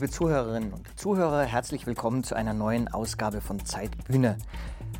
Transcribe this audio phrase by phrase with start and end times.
[0.00, 4.38] Liebe Zuhörerinnen und Zuhörer, herzlich willkommen zu einer neuen Ausgabe von Zeitbühne.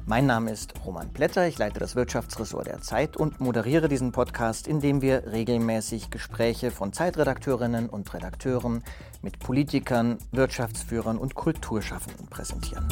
[0.05, 4.69] Mein Name ist Roman Blätter, ich leite das Wirtschaftsressort der Zeit und moderiere diesen Podcast,
[4.69, 8.85] in dem wir regelmäßig Gespräche von Zeitredakteurinnen und Redakteuren
[9.23, 12.87] mit Politikern, Wirtschaftsführern und Kulturschaffenden präsentieren.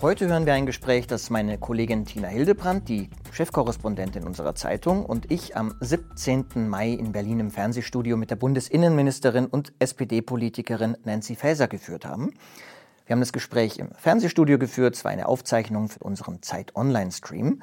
[0.00, 5.28] Heute hören wir ein Gespräch, das meine Kollegin Tina Hildebrandt, die Chefkorrespondentin unserer Zeitung, und
[5.28, 6.68] ich am 17.
[6.68, 12.32] Mai in Berlin im Fernsehstudio mit der Bundesinnenministerin und SPD-Politikerin Nancy Faeser geführt haben.
[13.06, 17.60] Wir haben das Gespräch im Fernsehstudio geführt, es war eine Aufzeichnung für unseren Zeit-Online-Stream.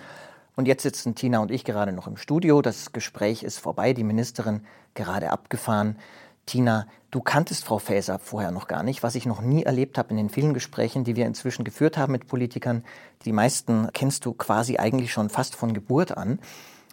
[0.57, 2.61] Und jetzt sitzen Tina und ich gerade noch im Studio.
[2.61, 5.97] Das Gespräch ist vorbei, die Ministerin gerade abgefahren.
[6.45, 10.11] Tina, du kanntest Frau Faeser vorher noch gar nicht, was ich noch nie erlebt habe
[10.11, 12.83] in den vielen Gesprächen, die wir inzwischen geführt haben mit Politikern.
[13.23, 16.39] Die meisten kennst du quasi eigentlich schon fast von Geburt an.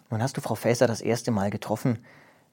[0.09, 2.03] Nun hast du Frau Faeser das erste Mal getroffen.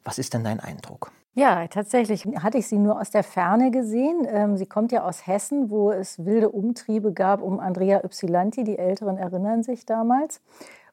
[0.04, 1.10] Was ist denn dein Eindruck?
[1.34, 4.26] Ja, tatsächlich hatte ich sie nur aus der Ferne gesehen.
[4.28, 8.64] Ähm, sie kommt ja aus Hessen, wo es wilde Umtriebe gab um Andrea Ypsilanti.
[8.64, 10.40] Die Älteren erinnern sich damals.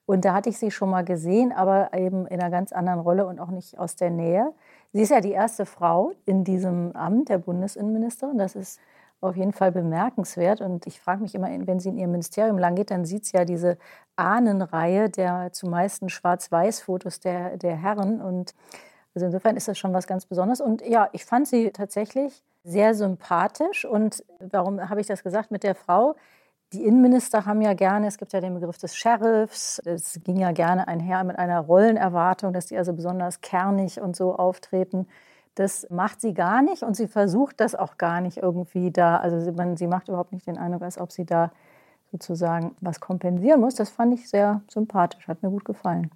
[0.05, 3.25] Und da hatte ich sie schon mal gesehen, aber eben in einer ganz anderen Rolle
[3.25, 4.53] und auch nicht aus der Nähe.
[4.97, 8.39] Sie ist ja die erste Frau in diesem Amt der Bundesinnenministerin.
[8.39, 8.79] Das ist
[9.21, 10.59] auf jeden Fall bemerkenswert.
[10.59, 13.37] Und ich frage mich immer, wenn sie in ihrem Ministerium lang geht, dann sieht sie
[13.37, 13.77] ja diese
[14.15, 18.21] Ahnenreihe der zumeist Schwarz-Weiß-Fotos der, der Herren.
[18.21, 18.55] Und
[19.13, 20.61] also insofern ist das schon was ganz Besonderes.
[20.61, 23.85] Und ja, ich fand sie tatsächlich sehr sympathisch.
[23.85, 26.15] Und warum habe ich das gesagt mit der Frau?
[26.73, 30.51] Die Innenminister haben ja gerne, es gibt ja den Begriff des Sheriffs, es ging ja
[30.51, 35.07] gerne einher mit einer Rollenerwartung, dass die also besonders kernig und so auftreten.
[35.55, 39.15] Das macht sie gar nicht und sie versucht das auch gar nicht irgendwie da.
[39.17, 41.51] Also sie, man, sie macht überhaupt nicht den Eindruck, als ob sie da
[42.11, 43.75] sozusagen was kompensieren muss.
[43.75, 46.11] Das fand ich sehr sympathisch, hat mir gut gefallen.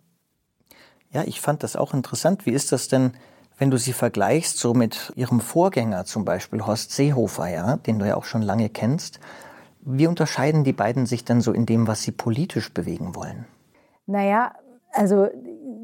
[1.12, 2.46] Ja, ich fand das auch interessant.
[2.46, 3.14] Wie ist das denn,
[3.58, 8.06] wenn du sie vergleichst, so mit ihrem Vorgänger zum Beispiel, Horst Seehofer, ja, den du
[8.06, 9.22] ja auch schon lange kennst?
[9.83, 13.45] Wie unterscheiden die beiden sich denn so in dem, was sie politisch bewegen wollen?
[14.05, 14.53] Naja,
[14.92, 15.27] also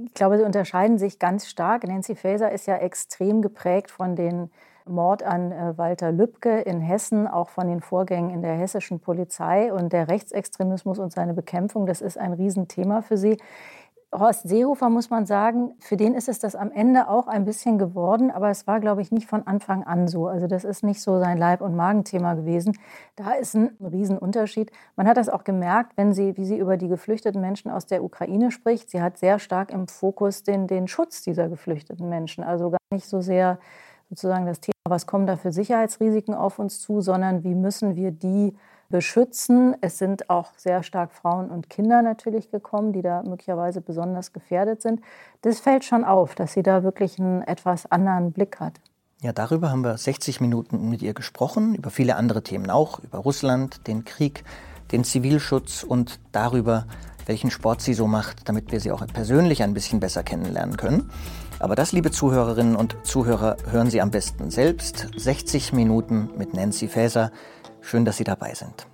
[0.05, 1.87] ich glaube, sie unterscheiden sich ganz stark.
[1.87, 4.49] Nancy Faeser ist ja extrem geprägt von dem
[4.85, 9.71] Mord an äh, Walter Lübcke in Hessen, auch von den Vorgängen in der hessischen Polizei
[9.73, 11.85] und der Rechtsextremismus und seine Bekämpfung.
[11.85, 13.37] Das ist ein Riesenthema für sie.
[14.15, 17.77] Horst Seehofer, muss man sagen, für den ist es das am Ende auch ein bisschen
[17.77, 20.27] geworden, aber es war, glaube ich, nicht von Anfang an so.
[20.27, 22.77] Also das ist nicht so sein Leib- und Magenthema gewesen.
[23.17, 24.71] Da ist ein Riesenunterschied.
[24.95, 28.01] Man hat das auch gemerkt, wenn sie, wie sie über die geflüchteten Menschen aus der
[28.01, 28.89] Ukraine spricht.
[28.89, 32.45] Sie hat sehr stark im Fokus den, den Schutz dieser geflüchteten Menschen.
[32.45, 33.59] Also gar nicht so sehr
[34.09, 38.11] sozusagen das Thema, was kommen da für Sicherheitsrisiken auf uns zu, sondern wie müssen wir
[38.11, 38.55] die
[38.89, 39.75] beschützen.
[39.81, 44.81] Es sind auch sehr stark Frauen und Kinder natürlich gekommen, die da möglicherweise besonders gefährdet
[44.81, 45.01] sind.
[45.41, 48.73] Das fällt schon auf, dass sie da wirklich einen etwas anderen Blick hat.
[49.21, 53.17] Ja, darüber haben wir 60 Minuten mit ihr gesprochen, über viele andere Themen auch, über
[53.17, 54.43] Russland, den Krieg,
[54.91, 56.85] den Zivilschutz und darüber,
[57.25, 61.09] welchen Sport sie so macht, damit wir sie auch persönlich ein bisschen besser kennenlernen können.
[61.59, 65.07] Aber das, liebe Zuhörerinnen und Zuhörer, hören Sie am besten selbst.
[65.17, 67.31] 60 Minuten mit Nancy Faeser.
[67.87, 68.85] Schön, dass Sie dabei sind.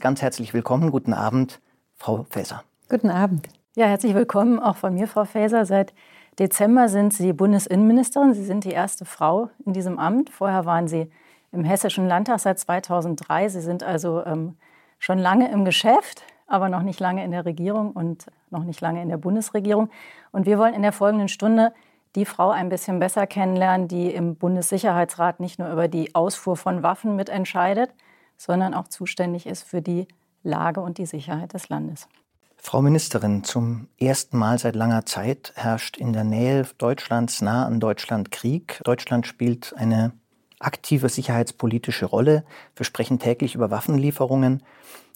[0.00, 1.62] Ganz herzlich willkommen, guten Abend,
[1.96, 2.62] Frau Faeser.
[2.90, 3.48] Guten Abend.
[3.74, 5.64] Ja, herzlich willkommen auch von mir, Frau Faeser.
[5.64, 5.94] Seit
[6.38, 8.34] Dezember sind Sie Bundesinnenministerin.
[8.34, 10.28] Sie sind die erste Frau in diesem Amt.
[10.28, 11.10] Vorher waren Sie
[11.52, 13.48] im Hessischen Landtag seit 2003.
[13.48, 14.56] Sie sind also ähm,
[14.98, 19.00] schon lange im Geschäft aber noch nicht lange in der Regierung und noch nicht lange
[19.00, 19.88] in der Bundesregierung.
[20.32, 21.72] Und wir wollen in der folgenden Stunde
[22.14, 26.82] die Frau ein bisschen besser kennenlernen, die im Bundessicherheitsrat nicht nur über die Ausfuhr von
[26.82, 27.90] Waffen mitentscheidet,
[28.36, 30.08] sondern auch zuständig ist für die
[30.42, 32.08] Lage und die Sicherheit des Landes.
[32.56, 37.80] Frau Ministerin, zum ersten Mal seit langer Zeit herrscht in der Nähe Deutschlands, nah an
[37.80, 38.80] Deutschland Krieg.
[38.84, 40.12] Deutschland spielt eine
[40.60, 42.44] aktive sicherheitspolitische Rolle.
[42.76, 44.62] Wir sprechen täglich über Waffenlieferungen.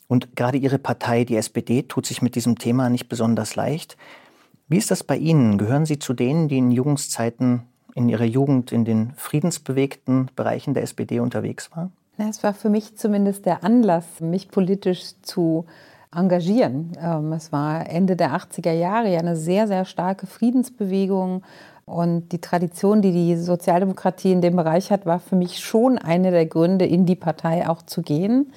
[0.09, 3.97] Und gerade Ihre Partei, die SPD, tut sich mit diesem Thema nicht besonders leicht.
[4.69, 5.59] Wie ist das bei Ihnen?
[5.59, 7.63] Gehören Sie zu denen, die in Jungszeiten,
[7.95, 11.93] in Ihrer Jugend in den friedensbewegten Bereichen der SPD unterwegs waren?
[12.19, 15.67] Es war für mich zumindest der Anlass, mich politisch zu
[16.13, 16.93] engagieren.
[17.01, 21.43] Ähm, es war Ende der 80er Jahre ja eine sehr, sehr starke Friedensbewegung.
[21.85, 26.33] Und die Tradition, die die Sozialdemokratie in dem Bereich hat, war für mich schon eine
[26.33, 28.53] der Gründe, in die Partei auch zu gehen.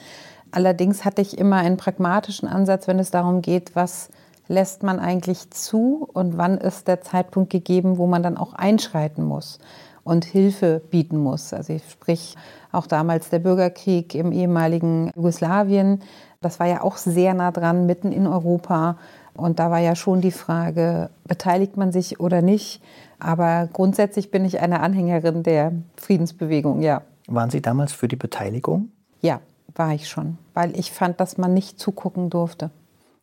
[0.50, 4.10] Allerdings hatte ich immer einen pragmatischen Ansatz, wenn es darum geht, was
[4.50, 9.24] lässt man eigentlich zu und wann ist der Zeitpunkt gegeben, wo man dann auch einschreiten
[9.24, 9.60] muss
[10.04, 11.54] und Hilfe bieten muss.
[11.54, 12.36] Also ich sprich
[12.72, 16.02] auch damals der Bürgerkrieg im ehemaligen Jugoslawien.
[16.42, 18.98] Das war ja auch sehr nah dran, mitten in Europa.
[19.36, 22.82] Und da war ja schon die Frage, beteiligt man sich oder nicht?
[23.20, 27.04] Aber grundsätzlich bin ich eine Anhängerin der Friedensbewegung, ja.
[27.28, 28.90] Waren Sie damals für die Beteiligung?
[29.22, 29.40] Ja,
[29.76, 32.72] war ich schon, weil ich fand, dass man nicht zugucken durfte.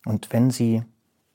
[0.05, 0.84] Und wenn Sie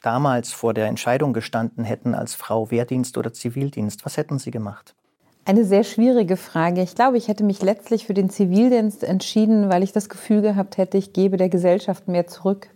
[0.01, 4.95] damals vor der Entscheidung gestanden hätten als Frau Wehrdienst oder Zivildienst, was hätten Sie gemacht?
[5.43, 6.81] Eine sehr schwierige Frage.
[6.81, 10.77] Ich glaube, ich hätte mich letztlich für den Zivildienst entschieden, weil ich das Gefühl gehabt
[10.77, 12.69] hätte, ich gebe der Gesellschaft mehr zurück.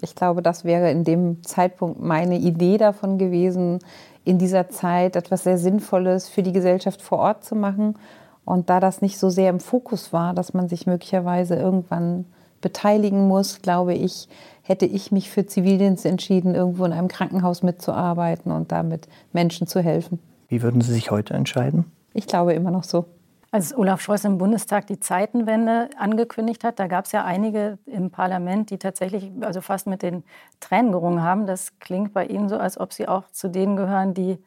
[0.00, 3.80] Ich glaube, das wäre in dem Zeitpunkt meine Idee davon gewesen,
[4.24, 7.94] in dieser Zeit etwas sehr Sinnvolles für die Gesellschaft vor Ort zu machen.
[8.44, 12.24] Und da das nicht so sehr im Fokus war, dass man sich möglicherweise irgendwann
[12.66, 14.28] beteiligen muss, glaube ich,
[14.62, 19.80] hätte ich mich für Zivildienst entschieden, irgendwo in einem Krankenhaus mitzuarbeiten und damit Menschen zu
[19.80, 20.18] helfen.
[20.48, 21.84] Wie würden Sie sich heute entscheiden?
[22.12, 23.04] Ich glaube immer noch so.
[23.52, 28.10] Als Olaf Scholz im Bundestag die Zeitenwende angekündigt hat, da gab es ja einige im
[28.10, 30.24] Parlament, die tatsächlich also fast mit den
[30.58, 31.46] Tränen gerungen haben.
[31.46, 34.38] Das klingt bei Ihnen so, als ob Sie auch zu denen gehören, die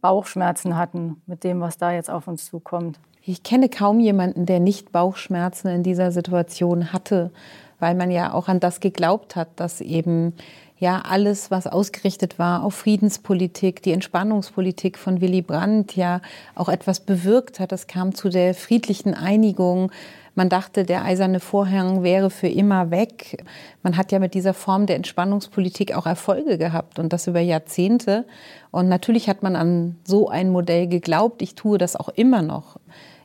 [0.00, 3.00] Bauchschmerzen hatten mit dem, was da jetzt auf uns zukommt.
[3.28, 7.32] Ich kenne kaum jemanden, der nicht Bauchschmerzen in dieser Situation hatte,
[7.80, 10.34] weil man ja auch an das geglaubt hat, dass eben
[10.78, 16.20] ja alles, was ausgerichtet war auf Friedenspolitik, die Entspannungspolitik von Willy Brandt ja
[16.54, 17.72] auch etwas bewirkt hat.
[17.72, 19.90] Es kam zu der friedlichen Einigung.
[20.36, 23.44] Man dachte, der eiserne Vorhang wäre für immer weg.
[23.82, 28.24] Man hat ja mit dieser Form der Entspannungspolitik auch Erfolge gehabt und das über Jahrzehnte.
[28.70, 31.42] Und natürlich hat man an so ein Modell geglaubt.
[31.42, 32.78] Ich tue das auch immer noch.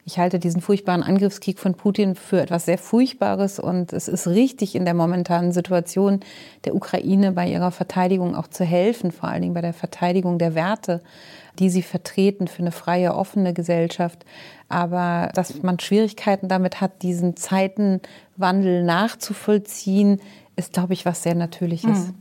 [0.05, 4.75] Ich halte diesen furchtbaren Angriffskrieg von Putin für etwas sehr Furchtbares und es ist richtig,
[4.75, 6.21] in der momentanen Situation
[6.65, 10.55] der Ukraine bei ihrer Verteidigung auch zu helfen, vor allen Dingen bei der Verteidigung der
[10.55, 11.01] Werte,
[11.59, 14.25] die sie vertreten für eine freie, offene Gesellschaft.
[14.69, 20.21] Aber dass man Schwierigkeiten damit hat, diesen Zeitenwandel nachzuvollziehen,
[20.55, 22.07] ist, glaube ich, was sehr Natürliches.
[22.07, 22.20] Mhm.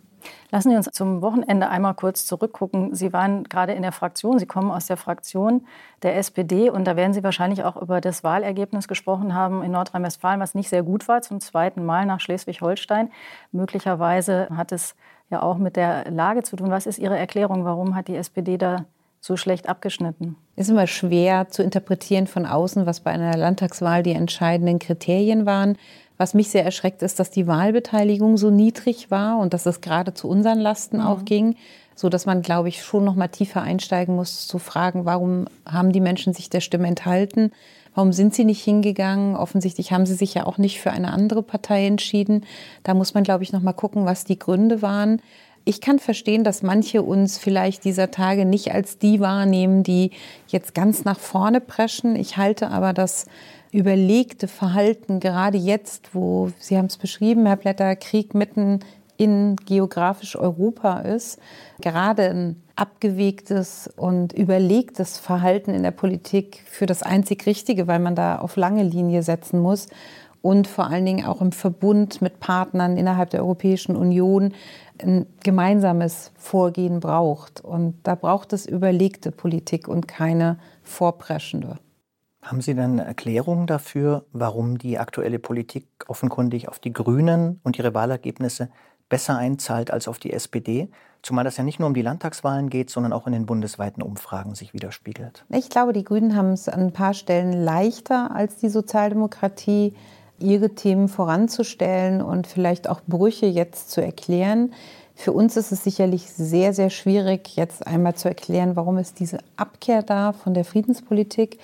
[0.51, 2.95] Lassen Sie uns zum Wochenende einmal kurz zurückgucken.
[2.95, 5.67] Sie waren gerade in der Fraktion, Sie kommen aus der Fraktion
[6.03, 10.41] der SPD und da werden Sie wahrscheinlich auch über das Wahlergebnis gesprochen haben in Nordrhein-Westfalen,
[10.41, 13.11] was nicht sehr gut war, zum zweiten Mal nach Schleswig-Holstein.
[13.53, 14.95] Möglicherweise hat es
[15.31, 16.71] ja auch mit der Lage zu tun.
[16.71, 17.65] Was ist Ihre Erklärung?
[17.65, 18.85] Warum hat die SPD da
[19.21, 20.37] so schlecht abgeschnitten?
[20.57, 25.47] Es ist immer schwer zu interpretieren von außen, was bei einer Landtagswahl die entscheidenden Kriterien
[25.47, 25.77] waren.
[26.21, 30.13] Was mich sehr erschreckt, ist, dass die Wahlbeteiligung so niedrig war und dass es gerade
[30.13, 31.07] zu unseren Lasten mhm.
[31.07, 31.57] auch ging,
[31.95, 35.93] so dass man, glaube ich, schon noch mal tiefer einsteigen muss, zu fragen, warum haben
[35.93, 37.53] die Menschen sich der Stimme enthalten?
[37.95, 39.35] Warum sind sie nicht hingegangen?
[39.35, 42.45] Offensichtlich haben sie sich ja auch nicht für eine andere Partei entschieden.
[42.83, 45.23] Da muss man, glaube ich, noch mal gucken, was die Gründe waren.
[45.65, 50.11] Ich kann verstehen, dass manche uns vielleicht dieser Tage nicht als die wahrnehmen, die
[50.49, 52.15] jetzt ganz nach vorne preschen.
[52.15, 53.25] Ich halte aber das
[53.73, 58.81] überlegte Verhalten, gerade jetzt, wo, Sie haben es beschrieben, Herr Blätter, Krieg mitten
[59.17, 61.39] in geografisch Europa ist,
[61.81, 68.15] gerade ein abgewegtes und überlegtes Verhalten in der Politik für das einzig Richtige, weil man
[68.15, 69.89] da auf lange Linie setzen muss
[70.43, 74.55] und vor allen Dingen auch im Verbund mit Partnern innerhalb der Europäischen Union
[75.03, 77.61] ein gemeinsames Vorgehen braucht.
[77.63, 81.77] Und da braucht es überlegte Politik und keine vorpreschende.
[82.43, 87.79] Haben Sie denn eine Erklärung dafür, warum die aktuelle Politik offenkundig auf die Grünen und
[87.79, 88.71] ihre Wahlergebnisse
[89.09, 90.89] besser einzahlt als auf die SPD?
[91.23, 94.55] Zumal das ja nicht nur um die Landtagswahlen geht, sondern auch in den bundesweiten Umfragen
[94.55, 95.45] sich widerspiegelt.
[95.51, 99.95] Ich glaube, die Grünen haben es an ein paar Stellen leichter als die Sozialdemokratie,
[100.39, 104.73] ihre Themen voranzustellen und vielleicht auch Brüche jetzt zu erklären.
[105.15, 109.41] Für uns ist es sicherlich sehr, sehr schwierig, jetzt einmal zu erklären, warum es diese
[109.57, 111.59] Abkehr da von der Friedenspolitik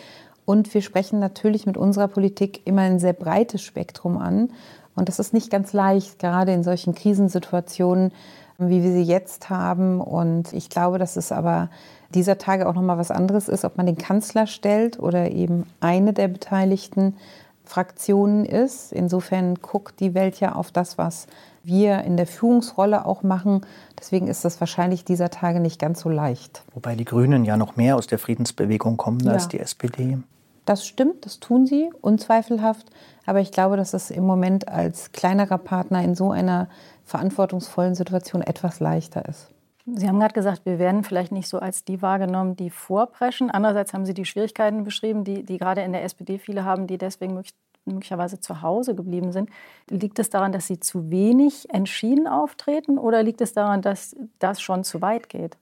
[0.46, 4.50] und wir sprechen natürlich mit unserer Politik immer ein sehr breites Spektrum an.
[4.94, 8.12] Und das ist nicht ganz leicht, gerade in solchen Krisensituationen,
[8.56, 10.00] wie wir sie jetzt haben.
[10.00, 11.68] Und ich glaube, dass es aber
[12.14, 15.66] dieser Tage auch noch mal was anderes ist, ob man den Kanzler stellt oder eben
[15.80, 17.16] eine der beteiligten
[17.64, 18.92] Fraktionen ist.
[18.92, 21.26] Insofern guckt die Welt ja auf das, was
[21.64, 23.62] wir in der Führungsrolle auch machen.
[23.98, 26.62] Deswegen ist das wahrscheinlich dieser Tage nicht ganz so leicht.
[26.74, 29.32] Wobei die Grünen ja noch mehr aus der Friedensbewegung kommen ja.
[29.32, 30.18] als die SPD.
[30.66, 32.86] Das stimmt, das tun sie, unzweifelhaft.
[33.24, 36.68] Aber ich glaube, dass es im Moment als kleinerer Partner in so einer
[37.04, 39.48] verantwortungsvollen Situation etwas leichter ist.
[39.86, 43.52] Sie haben gerade gesagt, wir werden vielleicht nicht so als die wahrgenommen, die vorpreschen.
[43.52, 46.98] Andererseits haben Sie die Schwierigkeiten beschrieben, die, die gerade in der SPD viele haben, die
[46.98, 47.40] deswegen
[47.84, 49.48] möglicherweise zu Hause geblieben sind.
[49.88, 54.60] Liegt es daran, dass Sie zu wenig entschieden auftreten oder liegt es daran, dass das
[54.60, 55.56] schon zu weit geht?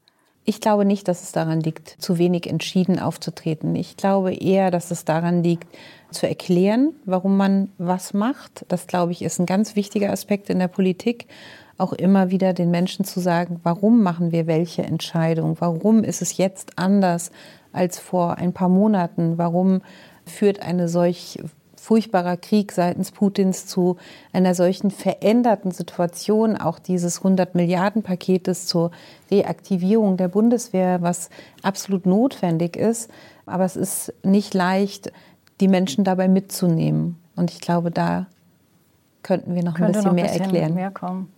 [0.47, 3.75] Ich glaube nicht, dass es daran liegt, zu wenig entschieden aufzutreten.
[3.75, 5.67] Ich glaube eher, dass es daran liegt,
[6.11, 8.67] zu erklären, warum man was macht.
[8.69, 11.27] Das, glaube ich, ist ein ganz wichtiger Aspekt in der Politik.
[11.79, 15.57] Auch immer wieder den Menschen zu sagen, warum machen wir welche Entscheidung?
[15.61, 17.31] Warum ist es jetzt anders
[17.73, 19.39] als vor ein paar Monaten?
[19.39, 19.81] Warum
[20.27, 21.39] führt eine solch
[21.85, 23.99] furchtbarer Krieg seitens Putins zu
[24.33, 28.91] einer solchen veränderten Situation, auch dieses 100 Milliarden Paketes zur
[29.31, 31.29] Reaktivierung der Bundeswehr, was
[31.63, 33.11] absolut notwendig ist.
[33.45, 35.13] Aber es ist nicht leicht,
[35.61, 37.19] die Menschen dabei mitzunehmen.
[37.37, 38.29] Und ich glaube, da
[39.23, 40.73] könnten wir noch ein bisschen noch mehr erklären.
[40.73, 41.31] Mehr kommen.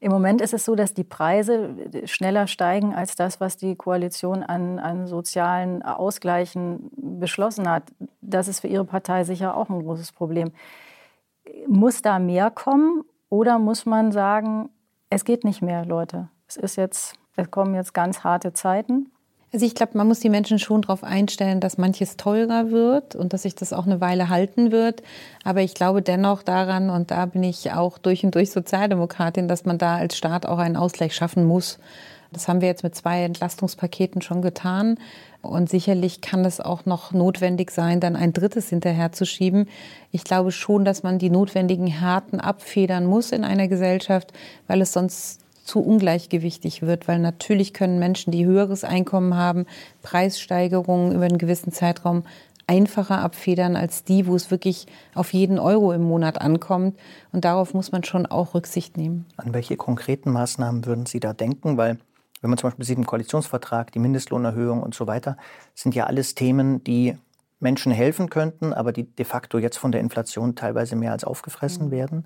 [0.00, 4.42] Im Moment ist es so, dass die Preise schneller steigen als das, was die Koalition
[4.42, 7.84] an, an sozialen Ausgleichen beschlossen hat.
[8.34, 10.52] Das ist für Ihre Partei sicher auch ein großes Problem.
[11.66, 14.70] Muss da mehr kommen oder muss man sagen,
[15.10, 16.28] es geht nicht mehr, Leute?
[16.48, 19.10] Es ist jetzt, es kommen jetzt ganz harte Zeiten.
[19.52, 23.34] Also ich glaube, man muss die Menschen schon darauf einstellen, dass manches teurer wird und
[23.34, 25.02] dass sich das auch eine Weile halten wird.
[25.44, 29.66] Aber ich glaube dennoch daran, und da bin ich auch durch und durch Sozialdemokratin, dass
[29.66, 31.78] man da als Staat auch einen Ausgleich schaffen muss.
[32.32, 34.98] Das haben wir jetzt mit zwei Entlastungspaketen schon getan.
[35.42, 39.68] Und sicherlich kann es auch noch notwendig sein, dann ein drittes hinterherzuschieben.
[40.12, 44.32] Ich glaube schon, dass man die notwendigen Härten abfedern muss in einer Gesellschaft,
[44.68, 49.66] weil es sonst zu ungleichgewichtig wird, weil natürlich können Menschen, die höheres Einkommen haben,
[50.02, 52.24] Preissteigerungen über einen gewissen Zeitraum
[52.66, 56.98] einfacher abfedern als die, wo es wirklich auf jeden Euro im Monat ankommt.
[57.32, 59.26] Und darauf muss man schon auch Rücksicht nehmen.
[59.36, 61.76] An welche konkreten Maßnahmen würden Sie da denken?
[61.76, 61.98] Weil
[62.42, 65.36] wenn man zum Beispiel sieht im Koalitionsvertrag, die Mindestlohnerhöhung und so weiter,
[65.74, 67.16] sind ja alles Themen, die
[67.60, 71.86] Menschen helfen könnten, aber die de facto jetzt von der Inflation teilweise mehr als aufgefressen
[71.86, 71.90] mhm.
[71.92, 72.24] werden.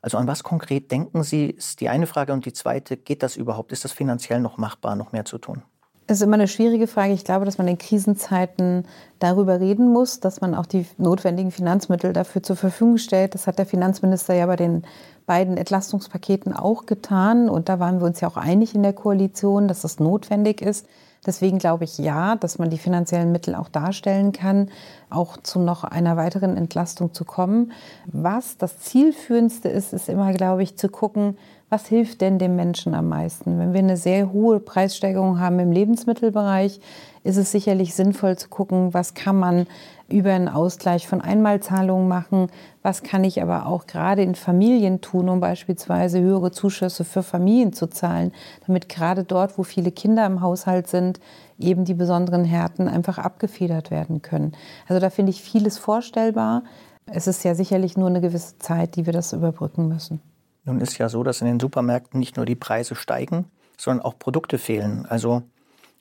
[0.00, 2.32] Also an was konkret denken Sie, ist die eine Frage.
[2.32, 3.72] Und die zweite, geht das überhaupt?
[3.72, 5.62] Ist das finanziell noch machbar, noch mehr zu tun?
[6.06, 7.12] Es ist immer eine schwierige Frage.
[7.12, 8.86] Ich glaube, dass man in Krisenzeiten
[9.18, 13.34] darüber reden muss, dass man auch die notwendigen Finanzmittel dafür zur Verfügung stellt.
[13.34, 14.84] Das hat der Finanzminister ja bei den
[15.28, 17.48] beiden Entlastungspaketen auch getan.
[17.48, 20.86] Und da waren wir uns ja auch einig in der Koalition, dass das notwendig ist.
[21.26, 24.70] Deswegen glaube ich ja, dass man die finanziellen Mittel auch darstellen kann,
[25.10, 27.72] auch zu noch einer weiteren Entlastung zu kommen.
[28.06, 31.36] Was das Zielführendste ist, ist immer, glaube ich, zu gucken,
[31.70, 33.58] was hilft denn dem Menschen am meisten?
[33.58, 36.80] Wenn wir eine sehr hohe Preissteigerung haben im Lebensmittelbereich,
[37.24, 39.66] ist es sicherlich sinnvoll zu gucken, was kann man
[40.08, 42.48] über einen Ausgleich von Einmalzahlungen machen,
[42.82, 47.74] was kann ich aber auch gerade in Familien tun, um beispielsweise höhere Zuschüsse für Familien
[47.74, 48.32] zu zahlen,
[48.66, 51.20] damit gerade dort, wo viele Kinder im Haushalt sind,
[51.58, 54.52] eben die besonderen Härten einfach abgefedert werden können.
[54.88, 56.62] Also da finde ich vieles vorstellbar.
[57.06, 60.20] Es ist ja sicherlich nur eine gewisse Zeit, die wir das überbrücken müssen.
[60.64, 63.46] Nun ist ja so, dass in den Supermärkten nicht nur die Preise steigen,
[63.76, 65.06] sondern auch Produkte fehlen.
[65.06, 65.42] Also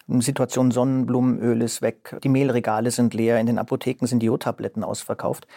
[0.07, 5.47] Situation Sonnenblumenöl ist weg, die Mehlregale sind leer, in den Apotheken sind die Jodtabletten ausverkauft.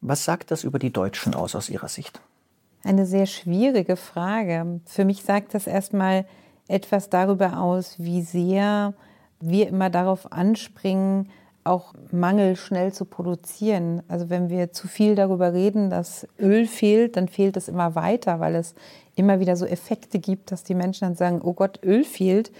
[0.00, 2.20] Was sagt das über die Deutschen aus aus Ihrer Sicht?
[2.84, 4.80] Eine sehr schwierige Frage.
[4.86, 6.24] Für mich sagt das erstmal
[6.68, 8.94] etwas darüber aus, wie sehr
[9.40, 11.28] wir immer darauf anspringen,
[11.64, 14.02] auch Mangel schnell zu produzieren.
[14.08, 18.40] Also wenn wir zu viel darüber reden, dass Öl fehlt, dann fehlt es immer weiter,
[18.40, 18.74] weil es
[19.14, 22.50] immer wieder so Effekte gibt, dass die Menschen dann sagen, oh Gott, Öl fehlt,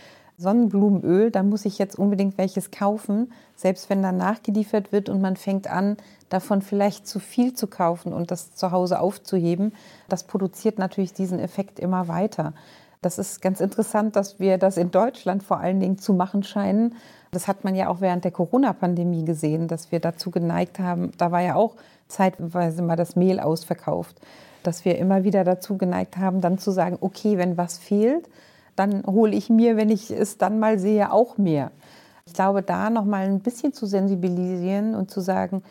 [0.40, 5.36] Sonnenblumenöl, dann muss ich jetzt unbedingt welches kaufen, selbst wenn dann nachgeliefert wird und man
[5.36, 5.98] fängt an,
[6.30, 9.74] davon vielleicht zu viel zu kaufen und das zu Hause aufzuheben.
[10.08, 12.54] Das produziert natürlich diesen Effekt immer weiter.
[13.02, 16.94] Das ist ganz interessant, dass wir das in Deutschland vor allen Dingen zu machen scheinen.
[17.32, 21.12] Das hat man ja auch während der Corona-Pandemie gesehen, dass wir dazu geneigt haben.
[21.18, 21.76] Da war ja auch
[22.08, 24.16] zeitweise mal das Mehl ausverkauft,
[24.62, 28.28] dass wir immer wieder dazu geneigt haben, dann zu sagen, okay, wenn was fehlt,
[28.80, 31.70] dann hole ich mir, wenn ich es dann mal sehe, auch mehr.
[32.24, 35.62] Ich glaube, da noch mal ein bisschen zu sensibilisieren und zu sagen,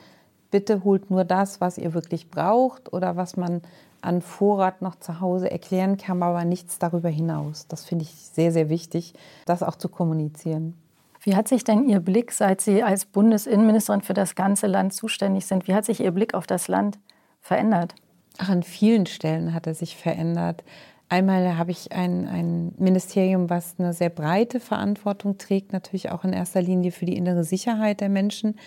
[0.52, 3.62] bitte holt nur das, was ihr wirklich braucht oder was man
[4.02, 7.68] an Vorrat noch zu Hause erklären kann, aber nichts darüber hinaus.
[7.68, 9.14] Das finde ich sehr, sehr wichtig,
[9.46, 10.76] das auch zu kommunizieren.
[11.22, 15.46] Wie hat sich denn Ihr Blick, seit Sie als Bundesinnenministerin für das ganze Land zuständig
[15.48, 16.98] sind, wie hat sich Ihr Blick auf das Land
[17.42, 17.94] verändert?
[18.38, 20.64] Ach, an vielen Stellen hat er sich verändert.
[21.12, 26.34] Einmal habe ich ein, ein Ministerium, was eine sehr breite Verantwortung trägt, natürlich auch in
[26.34, 28.60] erster Linie für die innere Sicherheit der Menschen.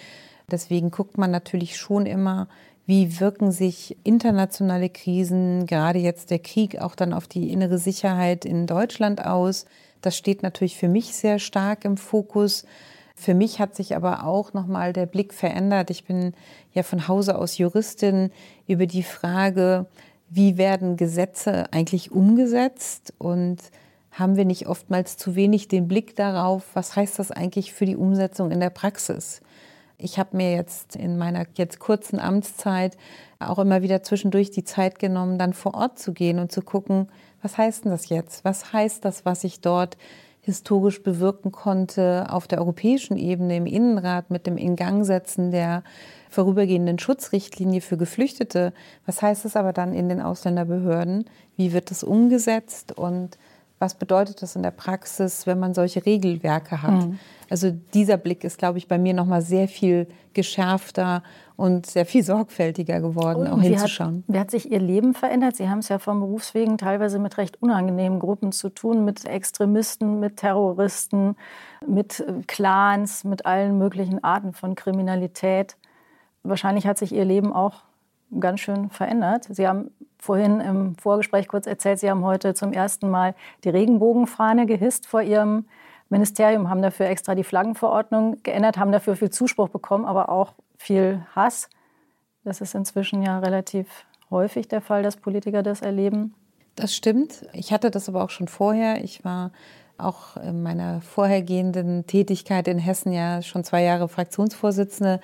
[0.50, 2.48] Deswegen guckt man natürlich schon immer,
[2.84, 8.44] wie wirken sich internationale Krisen, gerade jetzt der Krieg, auch dann auf die innere Sicherheit
[8.44, 9.66] in Deutschland aus.
[10.00, 12.64] Das steht natürlich für mich sehr stark im Fokus.
[13.14, 15.90] Für mich hat sich aber auch nochmal der Blick verändert.
[15.90, 16.34] Ich bin
[16.72, 18.32] ja von Hause aus Juristin
[18.66, 19.86] über die Frage,
[20.34, 23.58] wie werden Gesetze eigentlich umgesetzt und
[24.10, 27.96] haben wir nicht oftmals zu wenig den Blick darauf, was heißt das eigentlich für die
[27.96, 29.42] Umsetzung in der Praxis?
[29.98, 32.96] Ich habe mir jetzt in meiner jetzt kurzen Amtszeit
[33.40, 37.08] auch immer wieder zwischendurch die Zeit genommen, dann vor Ort zu gehen und zu gucken,
[37.42, 38.44] was heißt denn das jetzt?
[38.44, 39.98] Was heißt das, was ich dort
[40.42, 45.84] historisch bewirken konnte auf der europäischen Ebene im Innenrat mit dem Ingangsetzen der
[46.30, 48.72] vorübergehenden Schutzrichtlinie für Geflüchtete.
[49.06, 51.26] Was heißt es aber dann in den Ausländerbehörden?
[51.56, 53.38] Wie wird das umgesetzt und
[53.82, 57.04] was bedeutet das in der Praxis, wenn man solche Regelwerke hat?
[57.04, 57.18] Mhm.
[57.50, 61.24] Also dieser Blick ist, glaube ich, bei mir noch mal sehr viel geschärfter
[61.56, 64.24] und sehr viel sorgfältiger geworden, auch hinzuschauen.
[64.28, 65.56] Hat, wie hat sich Ihr Leben verändert?
[65.56, 70.20] Sie haben es ja vom Berufswegen teilweise mit recht unangenehmen Gruppen zu tun, mit Extremisten,
[70.20, 71.34] mit Terroristen,
[71.84, 75.76] mit äh, Clans, mit allen möglichen Arten von Kriminalität.
[76.44, 77.82] Wahrscheinlich hat sich Ihr Leben auch
[78.40, 79.46] ganz schön verändert.
[79.50, 83.34] Sie haben vorhin im Vorgespräch kurz erzählt, Sie haben heute zum ersten Mal
[83.64, 85.66] die Regenbogenfahne gehisst vor Ihrem
[86.08, 91.26] Ministerium, haben dafür extra die Flaggenverordnung geändert, haben dafür viel Zuspruch bekommen, aber auch viel
[91.34, 91.68] Hass.
[92.44, 96.34] Das ist inzwischen ja relativ häufig der Fall, dass Politiker das erleben.
[96.74, 97.46] Das stimmt.
[97.52, 99.02] Ich hatte das aber auch schon vorher.
[99.04, 99.52] Ich war
[99.98, 105.20] auch in meiner vorhergehenden Tätigkeit in Hessen ja schon zwei Jahre Fraktionsvorsitzende.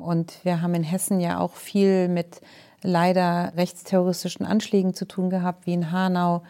[0.00, 2.40] Und wir haben in Hessen ja auch viel mit
[2.82, 6.42] leider rechtsterroristischen Anschlägen zu tun gehabt, wie in Hanau.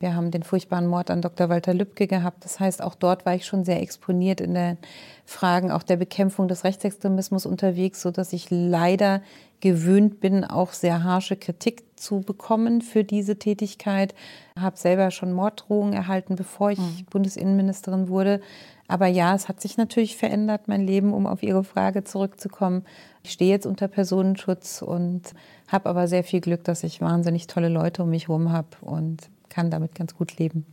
[0.00, 1.48] Wir haben den furchtbaren Mord an Dr.
[1.48, 2.44] Walter Lübcke gehabt.
[2.44, 4.76] Das heißt, auch dort war ich schon sehr exponiert in den
[5.24, 9.22] Fragen auch der Bekämpfung des Rechtsextremismus unterwegs, so dass ich leider
[9.60, 14.14] gewöhnt bin, auch sehr harsche Kritik zu bekommen für diese Tätigkeit.
[14.56, 17.06] Ich habe selber schon Morddrohungen erhalten, bevor ich mhm.
[17.08, 18.40] Bundesinnenministerin wurde.
[18.88, 22.84] Aber ja, es hat sich natürlich verändert, mein Leben, um auf Ihre Frage zurückzukommen.
[23.22, 25.34] Ich stehe jetzt unter Personenschutz und
[25.68, 29.28] habe aber sehr viel Glück, dass ich wahnsinnig tolle Leute um mich herum habe und
[29.48, 30.66] kann damit ganz gut leben.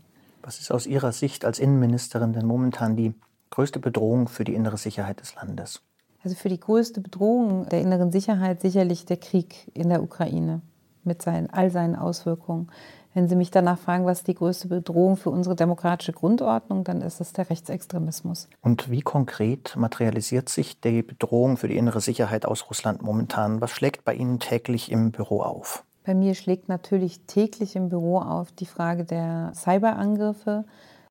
[0.44, 3.14] Was ist aus Ihrer Sicht als Innenministerin denn momentan die
[3.50, 5.82] größte Bedrohung für die innere Sicherheit des Landes?
[6.24, 10.62] Also für die größte Bedrohung der inneren Sicherheit sicherlich der Krieg in der Ukraine
[11.04, 12.70] mit seinen, all seinen Auswirkungen.
[13.14, 17.22] Wenn Sie mich danach fragen, was die größte Bedrohung für unsere demokratische Grundordnung, dann ist
[17.22, 18.50] es der Rechtsextremismus.
[18.62, 23.62] Und wie konkret materialisiert sich die Bedrohung für die innere Sicherheit aus Russland momentan?
[23.62, 25.84] Was schlägt bei Ihnen täglich im Büro auf?
[26.06, 30.66] Bei mir schlägt natürlich täglich im Büro auf die Frage der Cyberangriffe.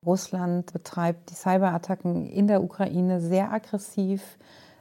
[0.05, 4.39] Russland betreibt die Cyberattacken in der Ukraine sehr aggressiv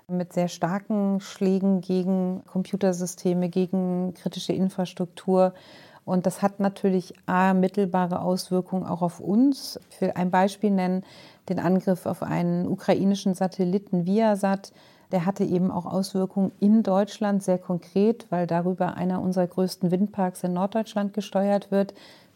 [0.07, 5.53] mit sehr starken Schlägen gegen Computersysteme, gegen kritische Infrastruktur.
[6.11, 9.79] Und das hat natürlich A, mittelbare Auswirkungen auch auf uns.
[9.91, 11.05] Ich will ein Beispiel nennen,
[11.47, 14.73] den Angriff auf einen ukrainischen Satelliten Viasat.
[15.13, 20.43] Der hatte eben auch Auswirkungen in Deutschland, sehr konkret, weil darüber einer unserer größten Windparks
[20.43, 21.93] in Norddeutschland gesteuert wird.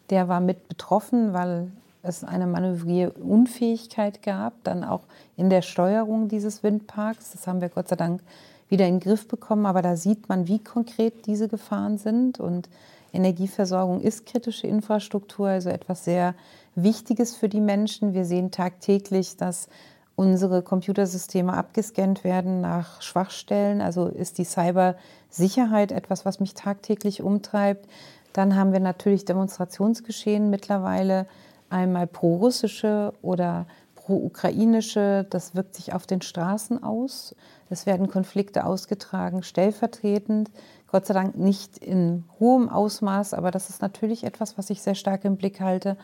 [0.08, 1.70] Der war mit betroffen, weil
[2.02, 5.02] es eine Manövrierunfähigkeit gab, dann auch
[5.36, 7.32] in der Steuerung dieses Windparks.
[7.32, 8.22] Das haben wir Gott sei Dank
[8.70, 12.40] wieder in den Griff bekommen, aber da sieht man, wie konkret diese Gefahren sind.
[12.40, 12.70] Und
[13.16, 16.34] Energieversorgung ist kritische Infrastruktur, also etwas sehr
[16.74, 18.14] Wichtiges für die Menschen.
[18.14, 19.68] Wir sehen tagtäglich, dass
[20.14, 23.80] unsere Computersysteme abgescannt werden nach Schwachstellen.
[23.80, 27.86] Also ist die Cybersicherheit etwas, was mich tagtäglich umtreibt.
[28.32, 31.26] Dann haben wir natürlich Demonstrationsgeschehen mittlerweile
[31.70, 35.26] einmal pro-russische oder pro-ukrainische.
[35.28, 37.34] Das wirkt sich auf den Straßen aus.
[37.70, 40.50] Es werden Konflikte ausgetragen, stellvertretend.
[40.90, 44.94] Gott sei Dank nicht in hohem Ausmaß, aber das ist natürlich etwas, was ich sehr
[44.94, 45.96] stark im Blick halte.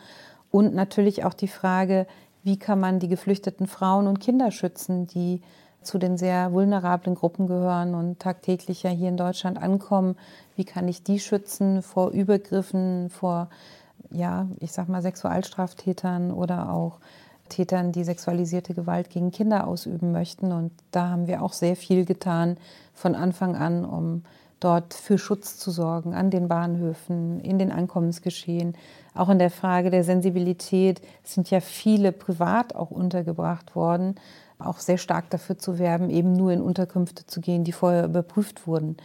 [0.51, 2.05] Und natürlich auch die Frage,
[2.43, 5.41] wie kann man die geflüchteten Frauen und Kinder schützen, die
[5.81, 10.15] zu den sehr vulnerablen Gruppen gehören und tagtäglich ja hier in Deutschland ankommen.
[10.55, 13.49] Wie kann ich die schützen vor Übergriffen, vor
[14.11, 16.99] ja, ich sag mal, Sexualstraftätern oder auch
[17.49, 20.51] Tätern, die sexualisierte Gewalt gegen Kinder ausüben möchten.
[20.51, 22.57] Und da haben wir auch sehr viel getan
[22.93, 24.23] von Anfang an, um
[24.63, 28.75] dort für Schutz zu sorgen, an den Bahnhöfen, in den Ankommensgeschehen.
[29.13, 34.15] Auch in der Frage der Sensibilität sind ja viele privat auch untergebracht worden,
[34.59, 38.65] auch sehr stark dafür zu werben, eben nur in Unterkünfte zu gehen, die vorher überprüft
[38.65, 38.97] wurden.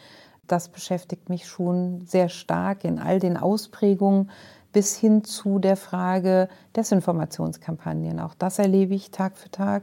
[0.46, 4.30] Das beschäftigt mich schon sehr stark in all den Ausprägungen
[4.72, 8.20] bis hin zu der Frage Desinformationskampagnen.
[8.20, 9.82] Auch das erlebe ich Tag für Tag,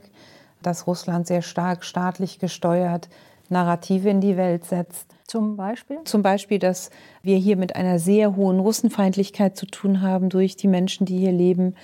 [0.62, 3.10] dass Russland sehr stark staatlich gesteuert
[3.50, 5.08] Narrative in die Welt setzt.
[5.28, 5.98] Zum Beispiel?
[6.06, 6.92] Zum Beispiel, dass
[7.24, 11.32] wir hier mit einer sehr hohen Russenfeindlichkeit zu tun haben durch die Menschen, die hier
[11.32, 11.76] leben,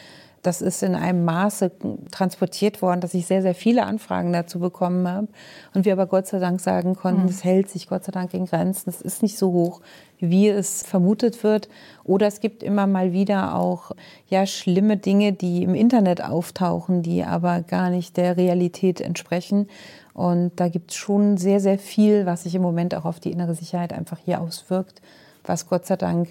[0.42, 1.72] das ist in einem Maße
[2.10, 5.28] transportiert worden, dass ich sehr, sehr viele Anfragen dazu bekommen habe.
[5.74, 7.50] Und wir aber Gott sei Dank sagen konnten, es mhm.
[7.50, 8.90] hält sich Gott sei Dank in Grenzen.
[8.90, 9.82] Es ist nicht so hoch,
[10.20, 11.70] wie es vermutet wird.
[12.04, 13.92] Oder es gibt immer mal wieder auch
[14.28, 19.68] ja, schlimme Dinge, die im Internet auftauchen, die aber gar nicht der Realität entsprechen.
[20.14, 23.32] Und da gibt es schon sehr, sehr viel, was sich im Moment auch auf die
[23.32, 25.02] innere Sicherheit einfach hier auswirkt,
[25.44, 26.30] was Gott sei Dank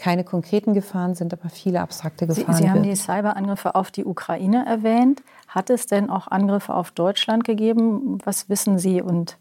[0.00, 2.54] keine konkreten Gefahren sind, aber viele abstrakte Gefahren.
[2.54, 5.22] Sie, Sie haben die Cyberangriffe auf die Ukraine erwähnt.
[5.46, 8.18] Hat es denn auch Angriffe auf Deutschland gegeben?
[8.24, 9.36] Was wissen Sie und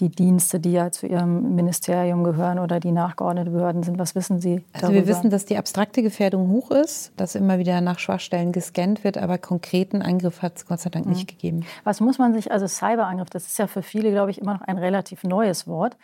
[0.00, 4.40] die Dienste, die ja zu Ihrem Ministerium gehören oder die nachgeordnete Behörden sind, was wissen
[4.40, 4.88] Sie darüber?
[4.88, 9.04] Also wir wissen, dass die abstrakte Gefährdung hoch ist, dass immer wieder nach Schwachstellen gescannt
[9.04, 11.12] wird, aber konkreten Angriff hat es Gott sei Dank mhm.
[11.12, 11.64] nicht gegeben.
[11.84, 14.62] Was muss man sich, also Cyberangriff, das ist ja für viele, glaube ich, immer noch
[14.62, 15.96] ein relativ neues Wort.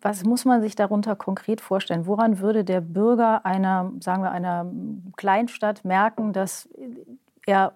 [0.00, 2.06] Was muss man sich darunter konkret vorstellen?
[2.06, 4.70] Woran würde der Bürger einer, sagen wir, einer
[5.16, 6.68] Kleinstadt merken, dass
[7.46, 7.72] er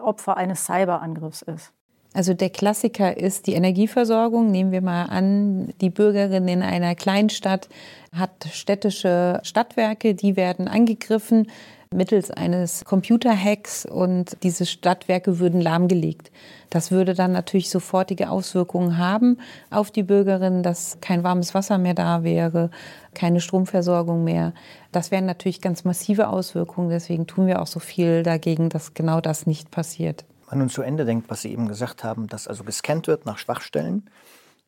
[0.00, 1.72] Opfer eines Cyberangriffs ist?
[2.14, 4.50] Also der Klassiker ist die Energieversorgung.
[4.50, 7.68] Nehmen wir mal an, die Bürgerin in einer Kleinstadt
[8.10, 11.48] hat städtische Stadtwerke, die werden angegriffen
[11.96, 16.30] mittels eines Computerhacks und diese Stadtwerke würden lahmgelegt.
[16.70, 19.38] Das würde dann natürlich sofortige Auswirkungen haben
[19.70, 22.70] auf die Bürgerinnen, dass kein warmes Wasser mehr da wäre,
[23.14, 24.52] keine Stromversorgung mehr.
[24.92, 26.90] Das wären natürlich ganz massive Auswirkungen.
[26.90, 30.24] Deswegen tun wir auch so viel dagegen, dass genau das nicht passiert.
[30.48, 33.26] Wenn man nun zu Ende denkt, was Sie eben gesagt haben, dass also gescannt wird
[33.26, 34.08] nach Schwachstellen.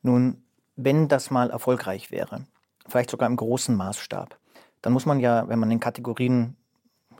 [0.03, 0.43] Nun,
[0.77, 2.45] wenn das mal erfolgreich wäre,
[2.87, 4.39] vielleicht sogar im großen Maßstab,
[4.83, 6.57] dann muss man ja, wenn man in Kategorien